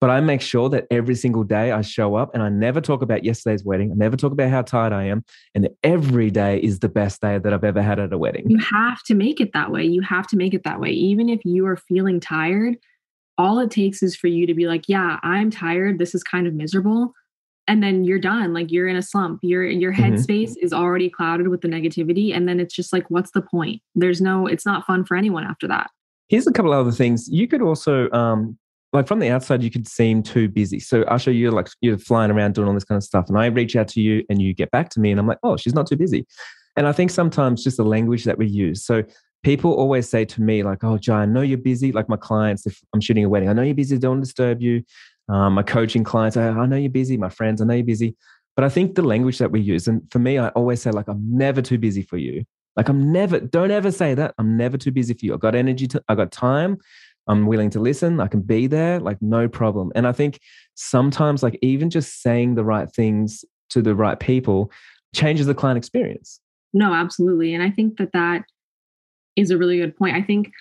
[0.00, 3.00] But I make sure that every single day I show up and I never talk
[3.00, 3.90] about yesterday's wedding.
[3.90, 5.24] I never talk about how tired I am.
[5.54, 8.50] And every day is the best day that I've ever had at a wedding.
[8.50, 9.84] You have to make it that way.
[9.84, 10.90] You have to make it that way.
[10.90, 12.76] Even if you are feeling tired,
[13.38, 15.98] all it takes is for you to be like, yeah, I'm tired.
[15.98, 17.12] This is kind of miserable.
[17.66, 18.52] And then you're done.
[18.52, 19.40] Like you're in a slump.
[19.42, 20.14] Your your mm-hmm.
[20.14, 20.64] headspace mm-hmm.
[20.64, 22.36] is already clouded with the negativity.
[22.36, 23.82] And then it's just like, what's the point?
[23.94, 25.90] There's no, it's not fun for anyone after that.
[26.28, 27.28] Here's a couple other things.
[27.28, 28.58] You could also um,
[28.96, 30.80] like from the outside, you could seem too busy.
[30.80, 33.46] So Asha, you're like you're flying around doing all this kind of stuff, and I
[33.46, 35.74] reach out to you, and you get back to me, and I'm like, oh, she's
[35.74, 36.26] not too busy.
[36.76, 38.84] And I think sometimes just the language that we use.
[38.84, 39.02] So
[39.42, 41.92] people always say to me like, oh, Jai, I know you're busy.
[41.92, 43.98] Like my clients, if I'm shooting a wedding, I know you're busy.
[43.98, 44.82] Don't disturb you.
[45.28, 47.16] Um, my coaching clients, I, I know you're busy.
[47.16, 48.16] My friends, I know you're busy.
[48.56, 51.08] But I think the language that we use, and for me, I always say like,
[51.08, 52.44] I'm never too busy for you.
[52.76, 54.34] Like I'm never, don't ever say that.
[54.38, 55.34] I'm never too busy for you.
[55.34, 56.78] I've got energy, to, I got time.
[57.26, 58.20] I'm willing to listen.
[58.20, 59.92] I can be there, like no problem.
[59.94, 60.40] And I think
[60.74, 64.70] sometimes, like even just saying the right things to the right people
[65.14, 66.40] changes the client experience.
[66.72, 67.54] No, absolutely.
[67.54, 68.44] And I think that that
[69.34, 70.16] is a really good point.
[70.16, 70.52] I think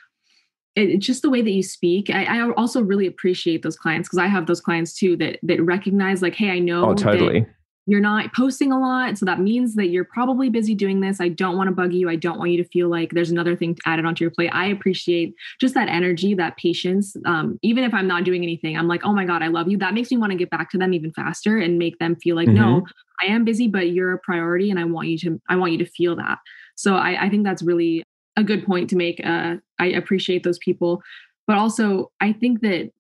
[0.76, 2.10] it's just the way that you speak.
[2.10, 5.62] I, I also really appreciate those clients because I have those clients too that that
[5.64, 7.46] recognize like, hey, I oh, know oh, totally
[7.88, 9.18] you're not posting a lot.
[9.18, 11.22] So that means that you're probably busy doing this.
[11.22, 12.10] I don't want to bug you.
[12.10, 14.50] I don't want you to feel like there's another thing added onto your plate.
[14.50, 17.16] I appreciate just that energy, that patience.
[17.26, 19.78] Um, even if I'm not doing anything, I'm like, oh my God, I love you.
[19.78, 22.36] That makes me want to get back to them even faster and make them feel
[22.36, 22.58] like, mm-hmm.
[22.58, 22.86] no,
[23.22, 24.72] I am busy, but you're a priority.
[24.72, 26.40] And I want you to, I want you to feel that.
[26.76, 28.04] So I, I think that's really
[28.36, 29.22] a good point to make.
[29.24, 31.04] Uh, I appreciate those people.
[31.46, 32.92] But also I think that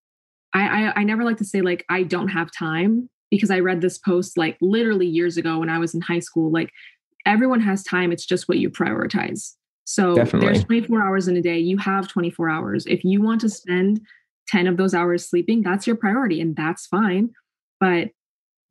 [0.54, 3.82] I, I, I never like to say like I don't have time because I read
[3.82, 6.52] this post like literally years ago when I was in high school.
[6.52, 6.72] Like
[7.26, 9.54] everyone has time, it's just what you prioritize.
[9.86, 10.48] So Definitely.
[10.48, 11.60] there's 24 hours in a day.
[11.60, 12.86] You have 24 hours.
[12.88, 14.02] If you want to spend
[14.48, 17.32] 10 of those hours sleeping, that's your priority and that's fine.
[17.80, 18.10] But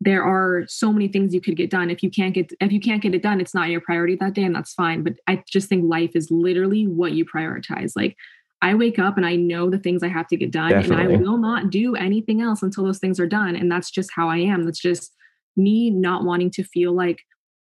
[0.01, 1.89] there are so many things you could get done.
[1.89, 4.35] If you can't get if you can't get it done, it's not your priority that
[4.35, 5.03] day and that's fine.
[5.03, 7.93] But I just think life is literally what you prioritize.
[7.97, 8.17] Like
[8.65, 11.15] I wake up and I know the things I have to get done Definitely.
[11.15, 13.55] and I will not do anything else until those things are done.
[13.57, 14.62] And that's just how I am.
[14.62, 15.12] That's just
[15.55, 17.21] me not wanting to feel like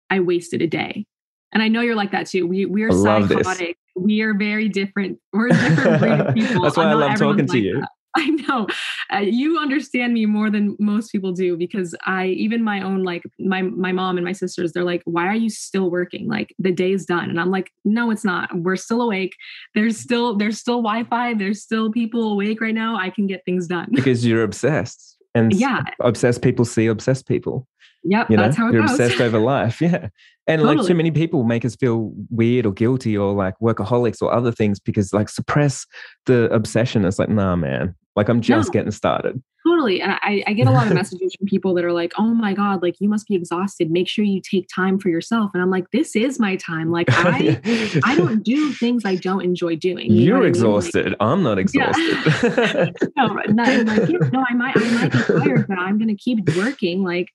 [0.08, 1.04] I wasted a day.
[1.52, 2.46] And I know you're like that too.
[2.46, 3.76] We we are psychotic.
[3.94, 5.18] We are very different.
[5.34, 6.62] We're a different breed of people.
[6.62, 7.80] That's why I love talking to like you.
[7.80, 7.90] That.
[8.18, 8.66] I know.
[9.12, 13.24] Uh, you understand me more than most people do because I even my own like
[13.38, 16.28] my my mom and my sisters they're like why are you still working?
[16.28, 17.28] Like the day's done.
[17.28, 18.50] And I'm like no it's not.
[18.54, 19.36] We're still awake.
[19.74, 21.34] There's still there's still Wi-Fi.
[21.34, 22.96] There's still people awake right now.
[22.96, 23.88] I can get things done.
[23.92, 25.16] Because you're obsessed.
[25.34, 25.82] And yeah.
[26.00, 27.68] obsessed people see obsessed people
[28.08, 28.92] Yep, you know, that's how it you're goes.
[28.92, 29.80] obsessed over life.
[29.86, 30.08] Yeah.
[30.48, 30.76] And totally.
[30.76, 34.52] like too many people make us feel weird or guilty or like workaholics or other
[34.52, 35.86] things because like suppress
[36.26, 37.04] the obsession.
[37.04, 39.42] It's like, nah, man, like I'm just no, getting started.
[39.66, 40.00] Totally.
[40.00, 42.54] And I, I get a lot of messages from people that are like, oh my
[42.54, 43.90] God, like you must be exhausted.
[43.90, 45.50] Make sure you take time for yourself.
[45.54, 46.92] And I'm like, this is my time.
[46.92, 47.60] Like I
[48.04, 50.12] I don't do things I don't enjoy doing.
[50.12, 51.00] You are exhausted.
[51.00, 51.10] I mean?
[51.10, 52.02] like, I'm not exhausted.
[52.42, 52.90] Yeah.
[53.16, 57.02] no, not, like, no, I might I might be tired, but I'm gonna keep working.
[57.02, 57.28] Like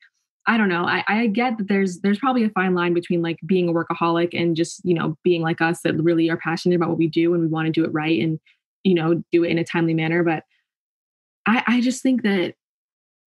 [0.47, 0.85] I don't know.
[0.85, 4.29] I, I get that there's there's probably a fine line between like being a workaholic
[4.33, 7.33] and just you know being like us that really are passionate about what we do
[7.33, 8.39] and we want to do it right and
[8.83, 10.23] you know do it in a timely manner.
[10.23, 10.43] But
[11.45, 12.55] I I just think that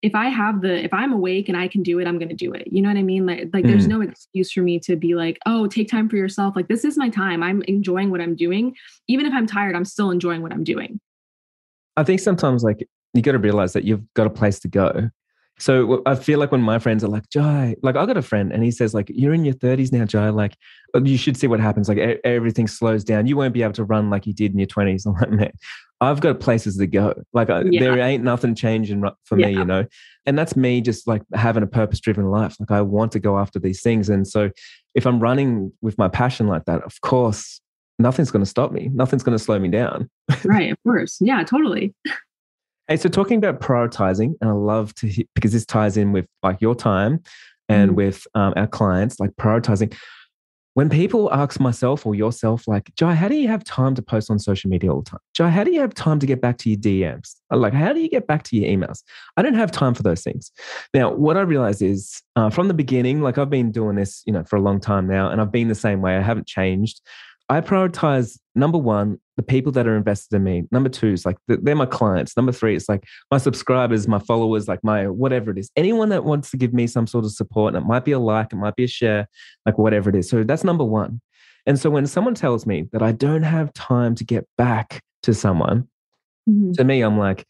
[0.03, 2.53] if I have the if I'm awake and I can do it, I'm gonna do
[2.53, 2.67] it.
[2.73, 3.27] You know what I mean?
[3.27, 3.69] Like like mm.
[3.69, 6.57] there's no excuse for me to be like, oh, take time for yourself.
[6.57, 7.45] Like this is my time.
[7.45, 8.75] I'm enjoying what I'm doing.
[9.07, 11.01] Even if I'm tired, I'm still enjoying what I'm doing.
[11.97, 15.11] I think sometimes like you got to realize that you've got a place to go
[15.59, 18.53] so I feel like when my friends are like, Jai, like I got a friend
[18.53, 20.31] and he says, like, you're in your 30s now, Jai.
[20.31, 20.57] Like,
[20.95, 21.89] uh, you should see what happens.
[21.89, 23.27] Like, everything slows down.
[23.27, 25.07] You won't be able to run like you did in your 20s.
[25.07, 25.53] I'm like, man,
[26.01, 27.15] I've got places to go.
[27.33, 27.81] Like, yeah.
[27.81, 29.59] there ain't nothing changing for me, yeah.
[29.61, 29.87] you know?
[30.27, 32.57] And that's me just like having a purpose driven life.
[32.59, 34.09] Like, I want to go after these things.
[34.09, 34.51] And so
[34.97, 37.61] if I'm running with my passion like that, of course,
[38.01, 38.91] nothing's going to stop me.
[38.93, 40.11] Nothing's going to slow me down.
[40.45, 40.73] right.
[40.73, 41.19] Of course.
[41.21, 41.95] Yeah, totally.
[42.87, 46.27] Hey, so talking about prioritizing, and I love to hit, because this ties in with
[46.43, 47.23] like your time
[47.69, 47.95] and mm.
[47.95, 49.97] with um, our clients, like prioritizing.
[50.75, 54.29] When people ask myself or yourself, like, Jai, how do you have time to post
[54.29, 55.21] on social media all the time?
[55.33, 57.37] Jai, how do you have time to get back to your DMs?
[57.51, 59.03] Like, how do you get back to your emails?
[59.37, 60.51] I don't have time for those things.
[60.93, 64.33] Now, what I realize is uh, from the beginning, like I've been doing this, you
[64.33, 66.17] know, for a long time now, and I've been the same way.
[66.17, 67.01] I haven't changed.
[67.49, 70.65] I prioritize number one, the people that are invested in me.
[70.71, 72.37] Number two is like they're my clients.
[72.37, 75.71] Number three is like my subscribers, my followers, like my whatever it is.
[75.77, 78.19] Anyone that wants to give me some sort of support, and it might be a
[78.19, 79.29] like, it might be a share,
[79.67, 80.29] like whatever it is.
[80.29, 81.21] So that's number one.
[81.67, 85.35] And so when someone tells me that I don't have time to get back to
[85.35, 85.89] someone,
[86.49, 86.73] mm-hmm.
[86.73, 87.47] to me, I'm like,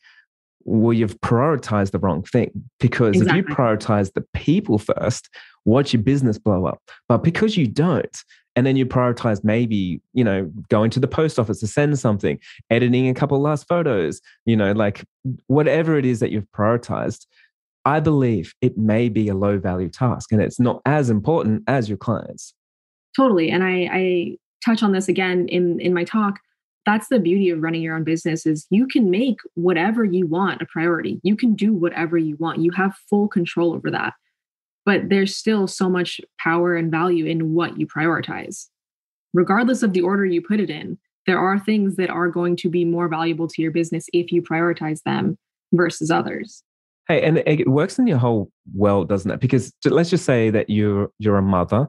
[0.65, 3.41] well, you've prioritized the wrong thing because exactly.
[3.41, 5.29] if you prioritize the people first,
[5.65, 6.81] watch your business blow up.
[7.09, 8.17] But because you don't,
[8.57, 12.39] and then you prioritize maybe you know going to the post office to send something
[12.71, 15.05] editing a couple last photos you know like
[15.47, 17.27] whatever it is that you've prioritized
[17.85, 21.89] i believe it may be a low value task and it's not as important as
[21.89, 22.55] your clients.
[23.17, 26.41] Totally and i i touch on this again in in my talk.
[26.87, 30.61] That's the beauty of running your own business is you can make whatever you want
[30.61, 31.19] a priority.
[31.23, 32.61] You can do whatever you want.
[32.61, 34.13] You have full control over that
[34.85, 38.67] but there's still so much power and value in what you prioritize.
[39.33, 42.69] Regardless of the order you put it in, there are things that are going to
[42.69, 45.39] be more valuable to your business if you prioritize them
[45.73, 46.63] versus others.
[47.09, 49.41] Hey, and it works in your whole world, doesn't it?
[49.41, 51.89] Because let's just say that you're you're a mother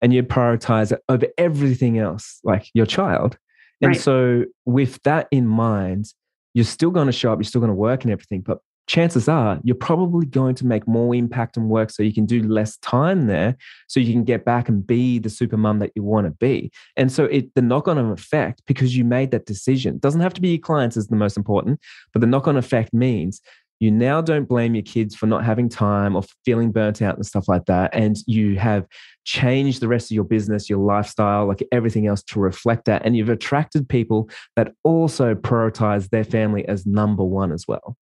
[0.00, 3.36] and you prioritize over everything else, like your child.
[3.80, 4.00] And right.
[4.00, 6.06] so with that in mind,
[6.52, 9.28] you're still going to show up, you're still going to work and everything, but chances
[9.28, 12.76] are you're probably going to make more impact and work so you can do less
[12.78, 13.56] time there
[13.88, 16.70] so you can get back and be the super mum that you want to be.
[16.96, 20.50] And so it the knock-on effect because you made that decision doesn't have to be
[20.50, 21.80] your clients is the most important
[22.12, 23.40] but the knock-on effect means
[23.80, 27.26] you now don't blame your kids for not having time or feeling burnt out and
[27.26, 28.86] stuff like that and you have
[29.24, 33.16] changed the rest of your business your lifestyle like everything else to reflect that and
[33.16, 37.96] you've attracted people that also prioritize their family as number one as well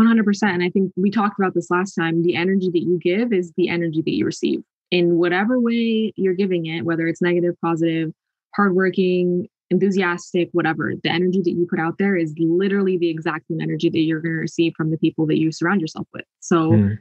[0.00, 0.42] 100%.
[0.42, 2.22] And I think we talked about this last time.
[2.22, 6.34] The energy that you give is the energy that you receive in whatever way you're
[6.34, 8.10] giving it, whether it's negative, positive,
[8.54, 10.92] hardworking, enthusiastic, whatever.
[11.02, 14.20] The energy that you put out there is literally the exact same energy that you're
[14.20, 16.24] going to receive from the people that you surround yourself with.
[16.40, 16.98] So mm.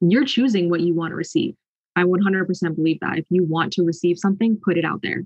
[0.00, 1.54] you're choosing what you want to receive.
[1.96, 3.18] I 100% believe that.
[3.18, 5.24] If you want to receive something, put it out there.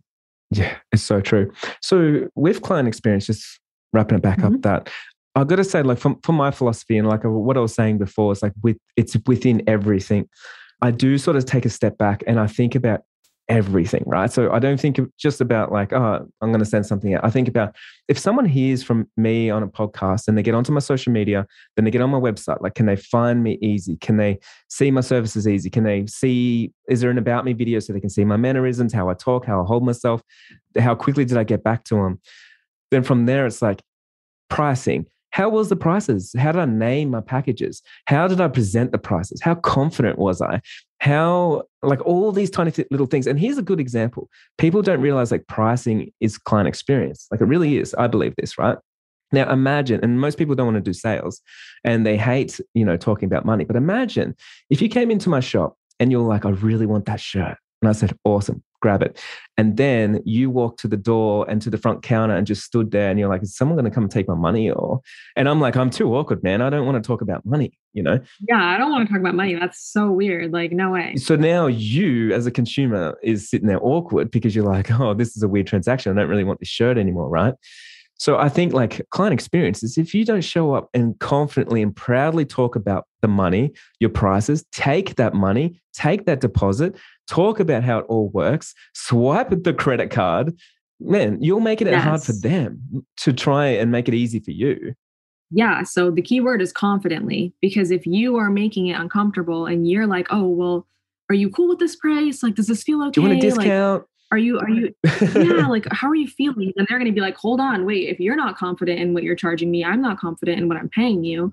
[0.51, 1.53] Yeah, it's so true.
[1.81, 3.61] So with client experience, just
[3.93, 4.55] wrapping it back mm-hmm.
[4.55, 4.91] up that
[5.35, 7.99] I've got to say, like from, from my philosophy and like what I was saying
[7.99, 10.29] before, it's like with it's within everything.
[10.81, 13.01] I do sort of take a step back and I think about
[13.49, 14.33] everything, right?
[14.33, 17.25] So I don't think just about like, oh, I'm going to send something out.
[17.25, 17.75] I think about
[18.09, 21.47] if someone hears from me on a podcast and they get onto my social media,
[21.77, 23.97] then they get on my website, like, can they find me easy?
[23.97, 25.69] Can they see my services easy?
[25.69, 28.93] Can they see, is there an about me video so they can see my mannerisms,
[28.93, 30.23] how I talk, how I hold myself?
[30.79, 32.21] How quickly did I get back to them?
[32.91, 33.83] Then from there, it's like
[34.49, 35.07] pricing.
[35.35, 36.33] How was the prices?
[36.39, 37.83] How did I name my packages?
[38.05, 39.41] How did I present the prices?
[39.43, 40.61] How confident was I?
[41.01, 43.27] How, like all these tiny little things.
[43.27, 47.27] And here's a good example people don't realize like pricing is client experience.
[47.33, 47.95] Like it really is.
[47.95, 48.79] I believe this, right?
[49.33, 51.41] Now imagine, and most people don't want to do sales
[51.83, 53.65] and they hate, you know, talking about money.
[53.65, 54.37] But imagine
[54.71, 57.59] if you came into my shop and you're like, I really want that shirt.
[57.85, 59.19] And I said, awesome grab it.
[59.57, 62.91] And then you walk to the door and to the front counter and just stood
[62.91, 64.71] there and you're like, is someone going to come and take my money?
[64.71, 65.01] Or,
[65.37, 66.61] and I'm like, I'm too awkward, man.
[66.61, 68.21] I don't want to talk about money, you know?
[68.47, 69.55] Yeah, I don't want to talk about money.
[69.55, 70.53] That's so weird.
[70.53, 71.17] Like, no way.
[71.17, 75.35] So now you, as a consumer, is sitting there awkward because you're like, oh, this
[75.35, 76.13] is a weird transaction.
[76.13, 77.55] I don't really want this shirt anymore, right?
[78.17, 82.45] So I think like client experiences, if you don't show up and confidently and proudly
[82.45, 86.97] talk about the money, your prices, take that money, take that deposit,
[87.27, 90.55] talk about how it all works, swipe the credit card,
[91.01, 92.03] man, you'll make it yes.
[92.03, 94.95] hard for them to try and make it easy for you.
[95.51, 95.83] Yeah.
[95.83, 100.07] So the key word is confidently, because if you are making it uncomfortable and you're
[100.07, 100.87] like, oh, well,
[101.29, 102.43] are you cool with this price?
[102.43, 103.11] Like, does this feel okay?
[103.13, 104.03] Do you want a discount?
[104.03, 104.95] Like, are you, are you,
[105.35, 106.73] yeah, like, how are you feeling?
[106.77, 109.23] And they're going to be like, hold on, wait, if you're not confident in what
[109.23, 111.53] you're charging me, I'm not confident in what I'm paying you.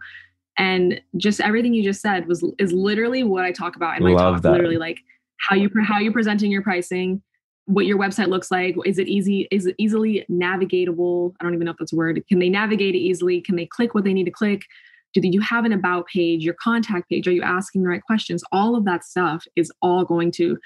[0.57, 4.11] And just everything you just said was, is literally what I talk about in my
[4.11, 4.41] Love talk.
[4.43, 4.51] That.
[4.53, 4.99] Literally, like,
[5.37, 7.21] how you how you're presenting your pricing,
[7.65, 8.75] what your website looks like.
[8.85, 9.47] Is it easy?
[9.51, 11.33] Is it easily navigatable?
[11.39, 12.21] I don't even know if that's a word.
[12.27, 13.41] Can they navigate it easily?
[13.41, 14.63] Can they click what they need to click?
[15.13, 17.27] Do you have an about page, your contact page?
[17.27, 18.43] Are you asking the right questions?
[18.51, 20.57] All of that stuff is all going to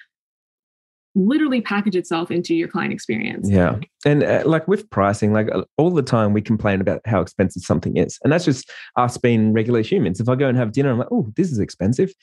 [1.16, 3.50] literally package itself into your client experience.
[3.50, 3.78] Yeah.
[4.06, 7.64] And uh, like with pricing, like uh, all the time we complain about how expensive
[7.64, 8.20] something is.
[8.24, 10.20] And that's just us being regular humans.
[10.20, 12.14] If I go and have dinner, I'm like, oh, this is expensive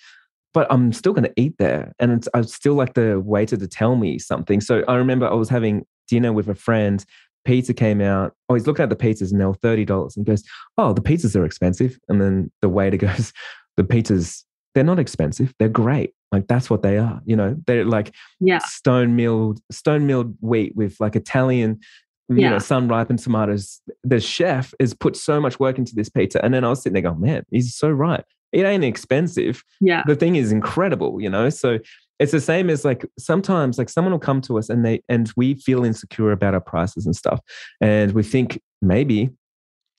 [0.55, 1.93] but I'm still going to eat there.
[1.99, 4.61] And it's, I still like the waiter to tell me something.
[4.61, 7.05] So I remember I was having dinner with a friend.
[7.45, 8.35] Pizza came out.
[8.49, 10.45] Oh, he's looking at the pizzas and they were $30 and goes,
[10.77, 11.99] Oh, the pizzas are expensive.
[12.09, 13.33] And then the waiter goes,
[13.77, 15.55] The pizzas, they're not expensive.
[15.59, 16.13] They're great.
[16.33, 17.21] Like that's what they are.
[17.25, 18.59] You know, they're like yeah.
[18.59, 21.81] stone milled, stone milled wheat with like Italian
[22.29, 22.51] you yeah.
[22.51, 23.81] know, sun ripened tomatoes.
[24.05, 26.43] The chef has put so much work into this pizza.
[26.43, 29.65] And then I was sitting there going, man, he's so right it ain't expensive.
[29.81, 30.03] Yeah.
[30.07, 31.49] The thing is incredible, you know?
[31.49, 31.79] So
[32.19, 35.33] it's the same as like sometimes like someone will come to us and they and
[35.37, 37.41] we feel insecure about our prices and stuff.
[37.81, 39.31] And we think maybe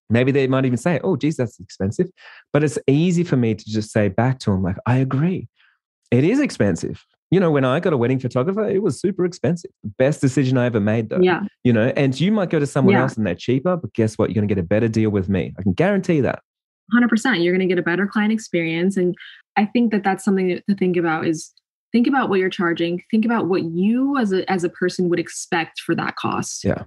[0.10, 2.08] maybe they might even say, oh, geez, that's expensive.
[2.52, 5.48] But it's easy for me to just say back to them, like, I agree.
[6.14, 7.06] It is expensive.
[7.32, 9.72] You know, when I got a wedding photographer, it was super expensive.
[9.98, 11.20] Best decision I ever made, though.
[11.20, 11.42] Yeah.
[11.64, 13.02] You know, and you might go to someone yeah.
[13.02, 14.30] else and they're cheaper, but guess what?
[14.30, 15.54] You're going to get a better deal with me.
[15.58, 16.40] I can guarantee that.
[16.94, 19.16] 100% you're going to get a better client experience and
[19.56, 21.54] i think that that's something to think about is
[21.92, 25.20] think about what you're charging think about what you as a as a person would
[25.20, 26.84] expect for that cost yeah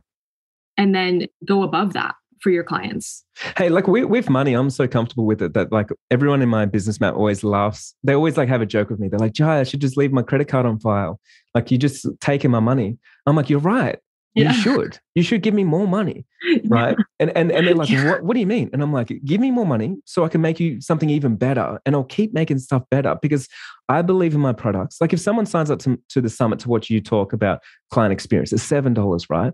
[0.77, 3.25] and then go above that for your clients
[3.57, 6.65] hey like with, with money i'm so comfortable with it that like everyone in my
[6.65, 9.61] business map always laughs they always like have a joke with me they're like jai
[9.61, 11.21] i should just leave my credit card on file
[11.55, 13.99] like you just taking my money i'm like you're right
[14.37, 14.53] yeah.
[14.53, 14.99] You should.
[15.15, 16.27] You should give me more money.
[16.69, 16.97] Right.
[16.97, 17.05] Yeah.
[17.19, 18.09] And, and and they're like, yeah.
[18.09, 18.71] what, what do you mean?
[18.73, 21.81] And I'm like, give me more money so I can make you something even better.
[21.85, 23.49] And I'll keep making stuff better because
[23.89, 25.01] I believe in my products.
[25.01, 28.13] Like if someone signs up to, to the summit to watch you talk about client
[28.13, 29.53] experience, it's seven dollars, right?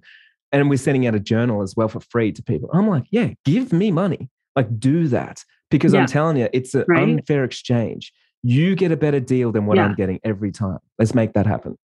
[0.53, 2.69] And we're sending out a journal as well for free to people.
[2.73, 4.31] I'm like, yeah, give me money.
[4.55, 5.45] Like do that.
[5.71, 7.03] Because I'm telling you, it's an right?
[7.03, 8.13] unfair exchange.
[8.43, 10.79] You get a better deal than what I'm getting every time.
[10.99, 11.79] Let's make that happen.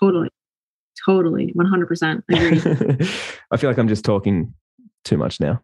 [0.00, 0.30] Totally.
[1.04, 1.52] Totally.
[1.54, 3.08] 100% agree.
[3.50, 4.54] I feel like I'm just talking
[5.04, 5.60] too much now.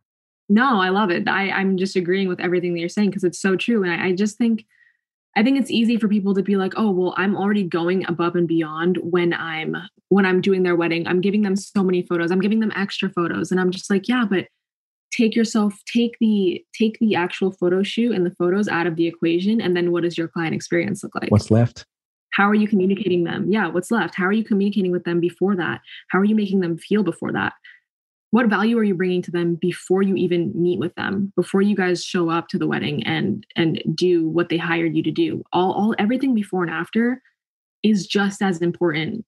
[0.48, 1.26] No, I love it.
[1.28, 3.82] I, I'm just agreeing with everything that you're saying because it's so true.
[3.82, 4.66] And I, I just think,
[5.36, 8.36] I think it's easy for people to be like, oh, well, I'm already going above
[8.36, 9.76] and beyond when I'm
[10.08, 11.06] when I'm doing their wedding.
[11.06, 12.30] I'm giving them so many photos.
[12.30, 13.50] I'm giving them extra photos.
[13.50, 14.46] And I'm just like, yeah, but
[15.10, 19.06] take yourself, take the take the actual photo shoot and the photos out of the
[19.06, 19.60] equation.
[19.60, 21.30] And then what does your client experience look like?
[21.30, 21.86] What's left?
[22.32, 25.54] how are you communicating them yeah what's left how are you communicating with them before
[25.54, 27.52] that how are you making them feel before that
[28.32, 31.76] what value are you bringing to them before you even meet with them before you
[31.76, 35.42] guys show up to the wedding and and do what they hired you to do
[35.52, 37.22] all all everything before and after
[37.82, 39.24] is just as important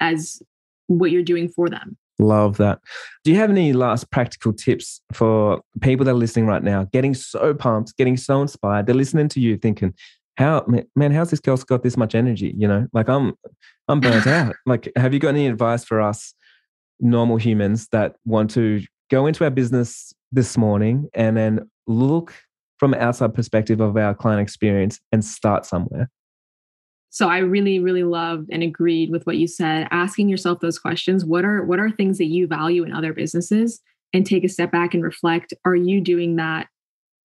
[0.00, 0.40] as
[0.86, 2.80] what you're doing for them Love that.
[3.24, 7.12] Do you have any last practical tips for people that are listening right now, getting
[7.12, 8.86] so pumped, getting so inspired?
[8.86, 9.92] They're listening to you thinking,
[10.38, 12.54] how man, how's this girl's got this much energy?
[12.56, 13.34] You know, like I'm
[13.88, 14.56] I'm burnt out.
[14.64, 16.32] Like, have you got any advice for us
[17.00, 22.34] normal humans that want to go into our business this morning and then look
[22.78, 26.10] from an outside perspective of our client experience and start somewhere?
[27.10, 29.88] So I really, really loved and agreed with what you said.
[29.90, 33.80] Asking yourself those questions: what are what are things that you value in other businesses?
[34.12, 36.68] And take a step back and reflect: Are you doing that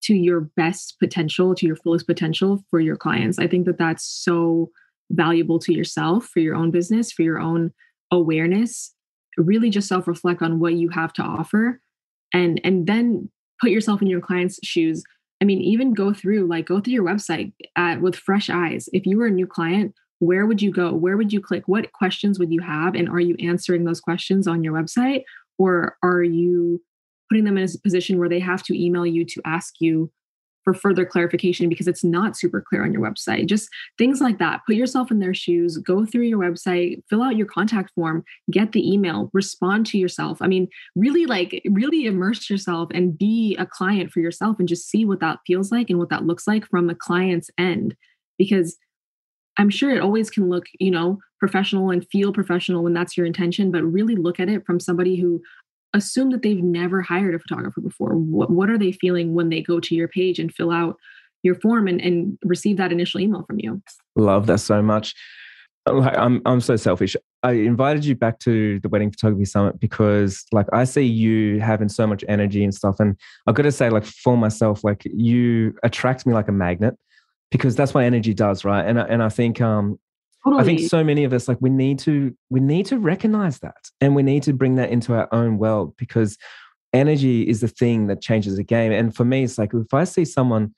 [0.04, 3.38] to your best potential, to your fullest potential for your clients?
[3.38, 4.72] I think that that's so
[5.12, 7.72] valuable to yourself, for your own business, for your own
[8.12, 8.94] awareness.
[9.42, 11.80] Really, just self reflect on what you have to offer,
[12.34, 13.30] and and then
[13.60, 15.04] put yourself in your client's shoes
[15.42, 18.88] I mean, even go through, like, go through your website at, with fresh eyes.
[18.94, 20.94] If you were a new client, where would you go?
[20.94, 21.64] Where would you click?
[21.66, 22.94] What questions would you have?
[22.94, 25.24] And are you answering those questions on your website?
[25.58, 26.80] Or are you
[27.28, 30.12] putting them in a position where they have to email you to ask you
[30.64, 33.48] for further clarification because it's not super clear on your website.
[33.48, 34.62] Just things like that.
[34.68, 38.72] Put yourself in their shoes, go through your website, fill out your contact form, get
[38.72, 40.38] the email, respond to yourself.
[40.42, 44.90] I mean, really like really immerse yourself and be a client for yourself and just
[44.90, 47.96] see what that feels like and what that looks like from a client's end
[48.38, 48.78] because
[49.58, 53.26] I'm sure it always can look, you know, professional and feel professional when that's your
[53.26, 55.42] intention, but really look at it from somebody who
[55.94, 58.16] assume that they've never hired a photographer before.
[58.16, 60.98] What, what are they feeling when they go to your page and fill out
[61.44, 63.82] your form and, and receive that initial email from you?
[64.16, 65.16] Love that so much.
[65.88, 67.16] Like, I'm I'm so selfish.
[67.42, 71.90] I invited you back to the wedding photography summit because like I see you having
[71.90, 73.00] so much energy and stuff.
[73.00, 73.18] And
[73.48, 76.96] I've got to say, like for myself, like you attract me like a magnet
[77.50, 78.86] because that's what energy does, right?
[78.86, 80.00] And and I think um
[80.44, 80.62] Totally.
[80.62, 83.90] I think so many of us like we need to we need to recognize that
[84.00, 86.38] and we need to bring that into our own world because
[86.94, 88.92] energy is the thing that changes the game.
[88.92, 90.74] And for me, it's like if I see someone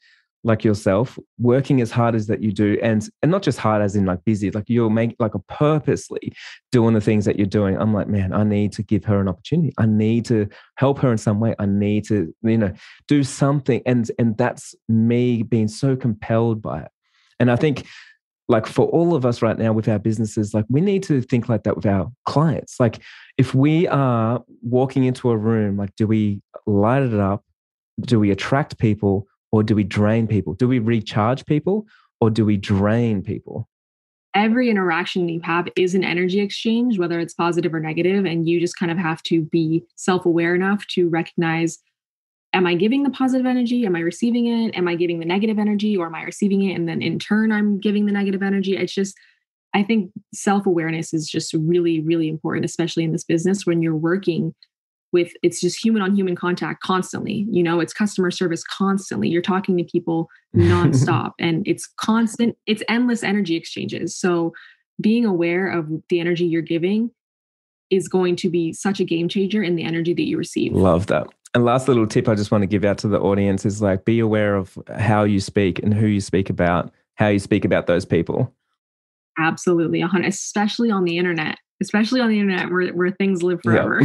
[0.46, 3.96] like yourself working as hard as that you do and and not just hard as
[3.96, 6.34] in like busy like you're making like a purposely
[6.70, 9.30] doing the things that you're doing i'm like man i need to give her an
[9.30, 10.46] opportunity i need to
[10.76, 12.74] help her in some way i need to you know
[13.08, 16.92] do something and and that's me being so compelled by it
[17.40, 17.86] and i think
[18.54, 21.50] like for all of us right now with our businesses like we need to think
[21.50, 22.80] like that with our clients.
[22.80, 23.00] Like
[23.38, 27.44] if we are walking into a room like do we light it up?
[28.02, 30.54] Do we attract people or do we drain people?
[30.54, 31.88] Do we recharge people
[32.22, 33.68] or do we drain people?
[34.36, 38.60] Every interaction you have is an energy exchange whether it's positive or negative and you
[38.60, 41.80] just kind of have to be self-aware enough to recognize
[42.54, 43.86] am I giving the positive energy?
[43.86, 44.76] Am I receiving it?
[44.78, 46.76] Am I giving the negative energy or am I receiving it?
[46.76, 48.78] And then in turn, I'm giving the negative energy.
[48.78, 49.16] It's just,
[49.74, 53.96] I think self awareness is just really, really important, especially in this business when you're
[53.96, 54.54] working
[55.12, 57.46] with it's just human on human contact constantly.
[57.50, 59.30] You know, it's customer service constantly.
[59.30, 64.18] You're talking to people nonstop and it's constant, it's endless energy exchanges.
[64.18, 64.54] So
[65.02, 67.12] being aware of the energy you're giving
[67.94, 70.74] is going to be such a game changer in the energy that you receive.
[70.74, 71.28] Love that.
[71.54, 74.06] And last little tip I just want to give out to the audience is like
[74.06, 77.86] be aware of how you speak and who you speak about, how you speak about
[77.86, 78.54] those people.
[79.38, 84.02] Absolutely, especially on the internet, especially on the internet where, where things live forever.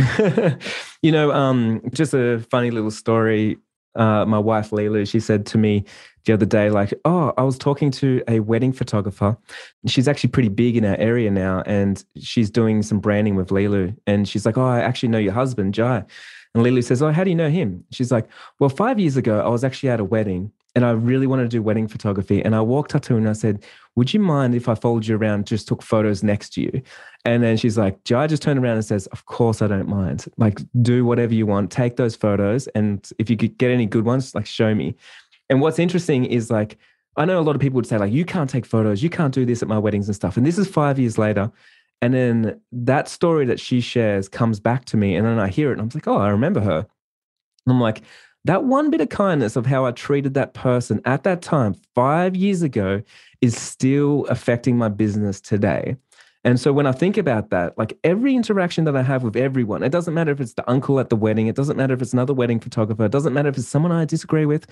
[1.02, 3.58] you know, um, just a funny little story.
[3.94, 5.84] Uh, my wife Lilu, she said to me
[6.28, 9.36] the other day, like, "Oh, I was talking to a wedding photographer.
[9.86, 13.96] She's actually pretty big in our area now, and she's doing some branding with Lilu.
[14.06, 16.04] And she's like, "Oh, I actually know your husband, Jai."
[16.54, 17.84] And Lily says, Oh, how do you know him?
[17.92, 18.26] She's like,
[18.58, 21.48] Well, five years ago, I was actually at a wedding and I really wanted to
[21.48, 22.44] do wedding photography.
[22.44, 23.64] And I walked up to her and I said,
[23.96, 26.82] Would you mind if I followed you around, just took photos next to you?
[27.24, 30.26] And then she's like, Jai just turned around and says, Of course I don't mind.
[30.36, 32.66] Like, do whatever you want, take those photos.
[32.68, 34.94] And if you could get any good ones, like, show me.
[35.48, 36.78] And what's interesting is like,
[37.16, 39.34] I know a lot of people would say, like, you can't take photos, you can't
[39.34, 40.36] do this at my weddings and stuff.
[40.36, 41.50] And this is five years later.
[42.00, 45.16] And then that story that she shares comes back to me.
[45.16, 46.78] And then I hear it and I'm like, oh, I remember her.
[47.66, 48.02] And I'm like,
[48.44, 52.36] that one bit of kindness of how I treated that person at that time, five
[52.36, 53.02] years ago,
[53.40, 55.96] is still affecting my business today.
[56.44, 59.82] And so when I think about that, like every interaction that I have with everyone,
[59.82, 62.12] it doesn't matter if it's the uncle at the wedding, it doesn't matter if it's
[62.12, 64.66] another wedding photographer, it doesn't matter if it's someone I disagree with.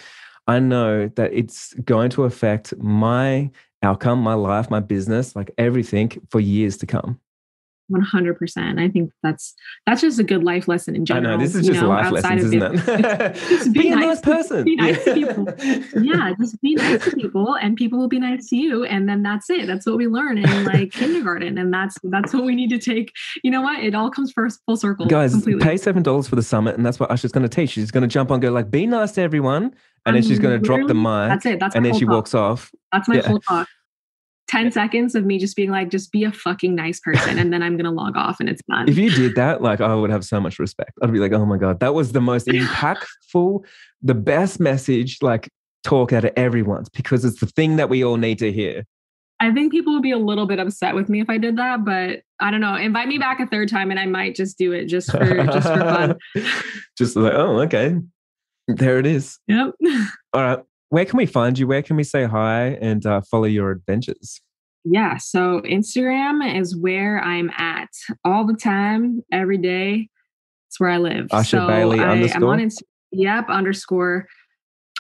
[0.47, 3.51] I know that it's going to affect my
[3.83, 7.21] outcome, my life, my business, like everything for years to come.
[7.91, 8.81] 100%.
[8.81, 9.55] I think that's
[9.87, 11.35] that's just a good life lesson in general.
[11.35, 13.35] I know this is just know, life lessons, isn't it?
[13.49, 14.65] just be, be nice, a nice person.
[14.65, 15.47] Be nice to people.
[16.07, 19.23] Yeah, just be nice to people, and people will be nice to you, and then
[19.23, 19.67] that's it.
[19.67, 23.13] That's what we learn in like kindergarten, and that's that's what we need to take.
[23.43, 23.83] You know what?
[23.83, 25.07] It all comes first full circle.
[25.07, 25.63] Guys, completely.
[25.63, 27.71] pay seven dollars for the summit, and that's what Asha's going to teach.
[27.71, 29.75] She's going to jump on, go like, "Be nice to everyone,"
[30.05, 30.77] and then she's going to mm-hmm.
[30.77, 31.29] drop the mic.
[31.29, 31.61] That's it.
[31.61, 32.15] That's and then she talk.
[32.15, 32.73] walks off.
[32.93, 33.27] That's my yeah.
[33.27, 33.69] whole talk.
[34.57, 37.39] 10 seconds of me just being like, just be a fucking nice person.
[37.39, 38.89] And then I'm going to log off and it's done.
[38.89, 40.93] If you did that, like, I would have so much respect.
[41.03, 43.65] I'd be like, oh my God, that was the most impactful,
[44.01, 45.51] the best message, like,
[45.85, 48.85] talk out of everyone's because it's the thing that we all need to hear.
[49.41, 51.85] I think people would be a little bit upset with me if I did that,
[51.85, 52.75] but I don't know.
[52.75, 55.69] Invite me back a third time and I might just do it just for just
[55.69, 56.19] for fun.
[56.99, 57.97] just like, oh, okay.
[58.69, 59.39] There it is.
[59.47, 59.75] Yep.
[60.33, 61.67] All right where can we find you?
[61.67, 64.41] Where can we say hi and uh, follow your adventures?
[64.89, 67.89] Yeah, so Instagram is where I'm at
[68.25, 70.09] all the time, every day.
[70.69, 71.27] It's where I live.
[71.29, 72.37] Asha so Bailey I, underscore.
[72.37, 74.27] I'm on Inst- yep, underscore.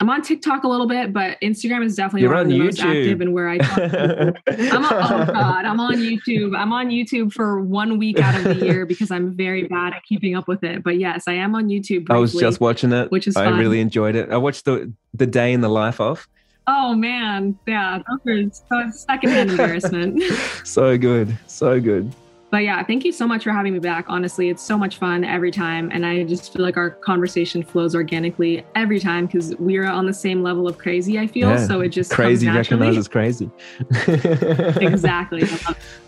[0.00, 2.64] I'm on TikTok a little bit, but Instagram is definitely You're where on I'm YouTube.
[2.64, 6.54] most active and where I talk I'm on, oh God, I'm on YouTube.
[6.54, 10.02] I'm on YouTube for one week out of the year because I'm very bad at
[10.04, 10.82] keeping up with it.
[10.82, 12.04] But yes, I am on YouTube.
[12.04, 13.58] Briefly, I was just watching it, which is I fun.
[13.58, 14.30] really enjoyed it.
[14.30, 16.28] I watched the the day in the life of.
[16.68, 20.22] Oh man, yeah, those are secondhand embarrassment.
[20.64, 22.12] so good, so good.
[22.50, 24.06] But yeah, thank you so much for having me back.
[24.08, 25.90] Honestly, it's so much fun every time.
[25.92, 30.12] And I just feel like our conversation flows organically every time because we're on the
[30.12, 31.50] same level of crazy, I feel.
[31.50, 31.66] Yeah.
[31.66, 33.50] So it just crazy recognizes crazy.
[34.80, 35.42] exactly.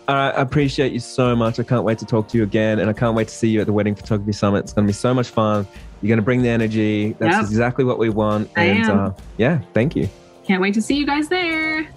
[0.07, 0.31] All right.
[0.31, 1.59] I appreciate you so much.
[1.59, 2.79] I can't wait to talk to you again.
[2.79, 4.59] And I can't wait to see you at the Wedding Photography Summit.
[4.59, 5.67] It's going to be so much fun.
[6.01, 7.13] You're going to bring the energy.
[7.19, 7.43] That's yep.
[7.43, 8.49] exactly what we want.
[8.55, 8.99] I and am.
[8.99, 10.07] Uh, yeah, thank you.
[10.49, 11.87] Can't wait to see you guys there.